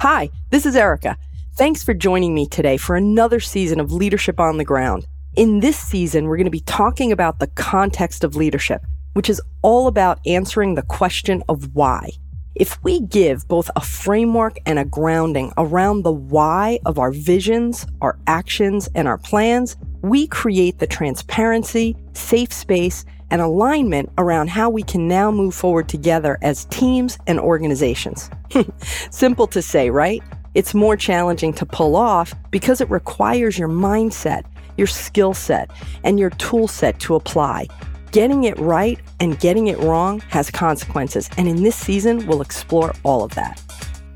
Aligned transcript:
Hi, 0.00 0.30
this 0.50 0.64
is 0.64 0.76
Erica. 0.76 1.16
Thanks 1.56 1.82
for 1.82 1.92
joining 1.92 2.32
me 2.32 2.46
today 2.46 2.76
for 2.76 2.94
another 2.94 3.40
season 3.40 3.80
of 3.80 3.90
Leadership 3.90 4.38
on 4.38 4.56
the 4.56 4.64
Ground. 4.64 5.08
In 5.34 5.58
this 5.58 5.76
season, 5.76 6.26
we're 6.26 6.36
going 6.36 6.44
to 6.44 6.52
be 6.52 6.60
talking 6.60 7.10
about 7.10 7.40
the 7.40 7.48
context 7.48 8.22
of 8.22 8.36
leadership, 8.36 8.86
which 9.14 9.28
is 9.28 9.40
all 9.62 9.88
about 9.88 10.20
answering 10.24 10.76
the 10.76 10.84
question 10.84 11.42
of 11.48 11.74
why. 11.74 12.10
If 12.54 12.80
we 12.84 13.00
give 13.00 13.48
both 13.48 13.70
a 13.74 13.80
framework 13.80 14.58
and 14.66 14.78
a 14.78 14.84
grounding 14.84 15.52
around 15.58 16.02
the 16.02 16.12
why 16.12 16.78
of 16.86 17.00
our 17.00 17.10
visions, 17.10 17.84
our 18.00 18.20
actions, 18.28 18.88
and 18.94 19.08
our 19.08 19.18
plans, 19.18 19.76
we 20.02 20.28
create 20.28 20.78
the 20.78 20.86
transparency, 20.86 21.96
safe 22.12 22.52
space, 22.52 23.04
and 23.30 23.40
alignment 23.40 24.10
around 24.18 24.50
how 24.50 24.70
we 24.70 24.82
can 24.82 25.08
now 25.08 25.30
move 25.30 25.54
forward 25.54 25.88
together 25.88 26.38
as 26.42 26.64
teams 26.66 27.18
and 27.26 27.38
organizations. 27.38 28.30
Simple 29.10 29.46
to 29.48 29.62
say, 29.62 29.90
right? 29.90 30.22
It's 30.54 30.74
more 30.74 30.96
challenging 30.96 31.52
to 31.54 31.66
pull 31.66 31.94
off 31.94 32.34
because 32.50 32.80
it 32.80 32.90
requires 32.90 33.58
your 33.58 33.68
mindset, 33.68 34.44
your 34.76 34.86
skill 34.86 35.34
set, 35.34 35.70
and 36.04 36.18
your 36.18 36.30
tool 36.30 36.68
set 36.68 36.98
to 37.00 37.14
apply. 37.14 37.68
Getting 38.12 38.44
it 38.44 38.58
right 38.58 38.98
and 39.20 39.38
getting 39.38 39.66
it 39.66 39.78
wrong 39.78 40.20
has 40.28 40.50
consequences, 40.50 41.28
and 41.36 41.46
in 41.46 41.62
this 41.62 41.76
season, 41.76 42.26
we'll 42.26 42.40
explore 42.40 42.94
all 43.02 43.22
of 43.22 43.34
that. 43.34 43.62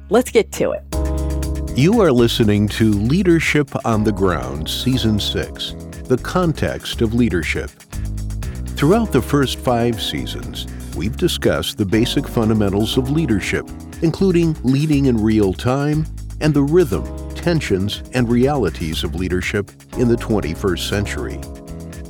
Let's 0.08 0.30
get 0.30 0.50
to 0.52 0.72
it. 0.72 0.82
You 1.76 2.00
are 2.02 2.12
listening 2.12 2.68
to 2.68 2.90
Leadership 2.90 3.70
on 3.86 4.04
the 4.04 4.12
Ground, 4.12 4.68
Season 4.68 5.18
6 5.18 5.74
The 6.04 6.18
Context 6.18 7.00
of 7.00 7.14
Leadership. 7.14 7.70
Throughout 8.82 9.12
the 9.12 9.22
first 9.22 9.60
five 9.60 10.02
seasons, 10.02 10.66
we've 10.96 11.16
discussed 11.16 11.78
the 11.78 11.86
basic 11.86 12.26
fundamentals 12.26 12.98
of 12.98 13.12
leadership, 13.12 13.64
including 14.02 14.56
leading 14.64 15.06
in 15.06 15.22
real 15.22 15.52
time 15.52 16.04
and 16.40 16.52
the 16.52 16.64
rhythm, 16.64 17.06
tensions, 17.36 18.02
and 18.12 18.28
realities 18.28 19.04
of 19.04 19.14
leadership 19.14 19.70
in 19.98 20.08
the 20.08 20.16
21st 20.16 20.88
century. 20.88 21.40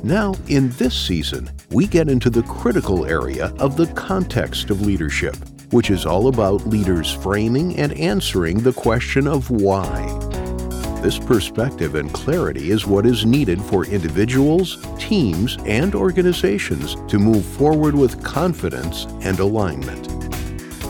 Now, 0.01 0.33
in 0.47 0.71
this 0.71 0.99
season, 0.99 1.51
we 1.69 1.85
get 1.85 2.09
into 2.09 2.31
the 2.31 2.41
critical 2.41 3.05
area 3.05 3.53
of 3.59 3.77
the 3.77 3.85
context 3.93 4.71
of 4.71 4.81
leadership, 4.81 5.35
which 5.71 5.91
is 5.91 6.07
all 6.07 6.27
about 6.27 6.65
leaders 6.65 7.13
framing 7.13 7.77
and 7.77 7.93
answering 7.99 8.57
the 8.57 8.73
question 8.73 9.27
of 9.27 9.51
why. 9.51 10.32
This 11.03 11.19
perspective 11.19 11.95
and 11.95 12.13
clarity 12.13 12.71
is 12.71 12.87
what 12.87 13.05
is 13.05 13.25
needed 13.25 13.61
for 13.61 13.85
individuals, 13.85 14.77
teams, 14.97 15.57
and 15.65 15.93
organizations 15.95 16.95
to 17.09 17.19
move 17.19 17.43
forward 17.43 17.93
with 17.93 18.23
confidence 18.23 19.03
and 19.19 19.37
alignment. 19.37 20.07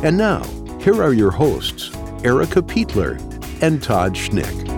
And 0.03 0.16
now, 0.16 0.44
here 0.81 1.02
are 1.02 1.14
your 1.14 1.31
hosts, 1.31 1.89
Erica 2.23 2.61
Peitler 2.61 3.19
and 3.64 3.81
Todd 3.81 4.14
Schnick. 4.14 4.69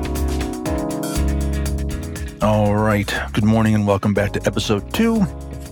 All 2.41 2.77
right. 2.77 3.13
Good 3.33 3.43
morning 3.43 3.75
and 3.75 3.85
welcome 3.85 4.13
back 4.13 4.31
to 4.33 4.47
episode 4.47 4.93
two, 4.93 5.25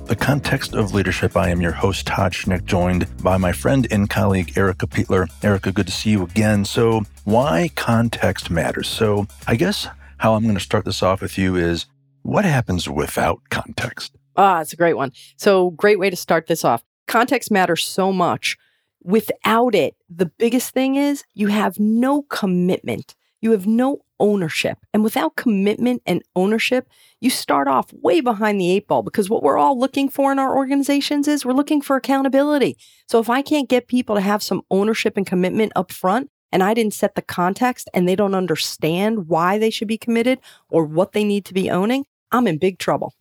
The 0.06 0.18
Context 0.18 0.74
of 0.74 0.94
Leadership. 0.94 1.38
I 1.38 1.50
am 1.50 1.62
your 1.62 1.72
host, 1.72 2.06
Todd 2.06 2.34
Schnick, 2.34 2.66
joined 2.66 3.08
by 3.24 3.38
my 3.38 3.54
friend 3.54 3.88
and 3.90 4.10
colleague, 4.10 4.58
Erica 4.58 4.86
Peitler. 4.86 5.28
Erica, 5.42 5.72
good 5.72 5.88
to 5.88 5.94
see 5.94 6.12
you 6.12 6.24
again. 6.24 6.66
So, 6.66 7.04
why 7.24 7.70
context 7.76 8.52
matters? 8.52 8.90
So, 8.90 9.28
I 9.48 9.56
guess 9.56 9.88
how 10.18 10.36
I'm 10.36 10.44
going 10.44 10.56
to 10.56 10.60
start 10.60 10.84
this 10.84 11.02
off 11.02 11.22
with 11.22 11.38
you 11.38 11.56
is 11.56 11.86
what 12.22 12.44
happens 12.44 12.90
without 12.90 13.40
context? 13.50 14.14
Ah, 14.36 14.60
it's 14.60 14.74
a 14.74 14.78
great 14.78 14.98
one. 14.98 15.14
So, 15.38 15.72
great 15.72 16.00
way 16.00 16.10
to 16.10 16.18
start 16.18 16.48
this 16.48 16.66
off. 16.66 16.84
Context 17.08 17.50
matters 17.50 17.86
so 17.86 18.12
much. 18.12 18.58
Without 19.02 19.74
it, 19.74 19.96
the 20.10 20.26
biggest 20.26 20.74
thing 20.74 20.96
is 20.96 21.24
you 21.34 21.48
have 21.48 21.80
no 21.80 22.24
commitment. 22.24 23.16
You 23.44 23.52
have 23.52 23.68
no 23.68 24.00
ownership. 24.22 24.78
And 24.94 25.04
without 25.04 25.36
commitment 25.36 26.02
and 26.06 26.24
ownership, 26.34 26.88
you 27.20 27.30
start 27.30 27.68
off 27.68 27.92
way 27.92 28.22
behind 28.22 28.58
the 28.58 28.72
eight 28.72 28.88
ball 28.88 29.04
because 29.04 29.30
what 29.30 29.44
we're 29.44 29.58
all 29.58 29.78
looking 29.78 30.08
for 30.08 30.32
in 30.32 30.40
our 30.40 30.56
organizations 30.56 31.28
is 31.28 31.46
we're 31.46 31.52
looking 31.52 31.82
for 31.82 31.98
accountability. 31.98 32.78
So 33.10 33.20
if 33.20 33.30
I 33.30 33.42
can't 33.42 33.68
get 33.68 33.90
people 33.90 34.16
to 34.16 34.22
have 34.22 34.42
some 34.42 34.62
ownership 34.72 35.18
and 35.18 35.28
commitment 35.28 35.74
up 35.76 35.92
front, 35.92 36.30
and 36.54 36.64
I 36.64 36.74
didn't 36.74 36.94
set 36.94 37.16
the 37.16 37.22
context 37.22 37.90
and 37.94 38.08
they 38.08 38.16
don't 38.16 38.34
understand 38.34 39.28
why 39.28 39.58
they 39.58 39.70
should 39.70 39.90
be 39.90 39.98
committed 39.98 40.40
or 40.70 40.86
what 40.86 41.12
they 41.12 41.26
need 41.26 41.44
to 41.46 41.54
be 41.54 41.70
owning, 41.70 42.06
I'm 42.32 42.48
in 42.48 42.60
big 42.60 42.80
trouble. 42.80 43.14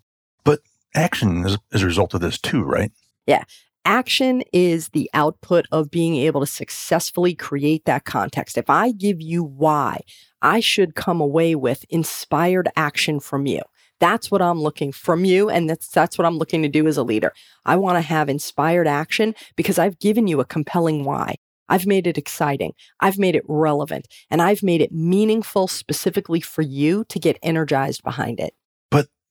But 0.44 0.60
action 0.94 1.44
is, 1.44 1.58
is 1.72 1.82
a 1.82 1.86
result 1.86 2.14
of 2.14 2.20
this 2.20 2.38
too, 2.38 2.62
right? 2.62 2.92
Yeah. 3.26 3.42
Action 3.84 4.42
is 4.52 4.90
the 4.90 5.10
output 5.12 5.66
of 5.72 5.90
being 5.90 6.14
able 6.14 6.40
to 6.40 6.46
successfully 6.46 7.34
create 7.34 7.84
that 7.84 8.04
context. 8.04 8.56
If 8.56 8.70
I 8.70 8.92
give 8.92 9.20
you 9.20 9.42
why, 9.42 10.02
I 10.40 10.60
should 10.60 10.94
come 10.94 11.20
away 11.20 11.56
with 11.56 11.84
inspired 11.90 12.68
action 12.76 13.18
from 13.18 13.46
you. 13.46 13.60
That's 13.98 14.30
what 14.30 14.40
I'm 14.40 14.60
looking 14.60 14.92
from 14.92 15.24
you. 15.24 15.50
And 15.50 15.68
that's, 15.68 15.88
that's 15.88 16.16
what 16.16 16.26
I'm 16.26 16.38
looking 16.38 16.62
to 16.62 16.68
do 16.68 16.86
as 16.86 16.96
a 16.96 17.02
leader. 17.02 17.32
I 17.64 17.74
want 17.76 17.96
to 17.96 18.02
have 18.02 18.28
inspired 18.28 18.86
action 18.86 19.34
because 19.56 19.80
I've 19.80 19.98
given 19.98 20.28
you 20.28 20.40
a 20.40 20.44
compelling 20.44 21.04
why. 21.04 21.36
I've 21.68 21.86
made 21.86 22.06
it 22.06 22.18
exciting. 22.18 22.74
I've 23.00 23.18
made 23.18 23.34
it 23.34 23.44
relevant 23.48 24.06
and 24.30 24.40
I've 24.40 24.62
made 24.62 24.80
it 24.80 24.92
meaningful 24.92 25.66
specifically 25.66 26.40
for 26.40 26.62
you 26.62 27.04
to 27.08 27.18
get 27.18 27.38
energized 27.42 28.04
behind 28.04 28.38
it 28.38 28.54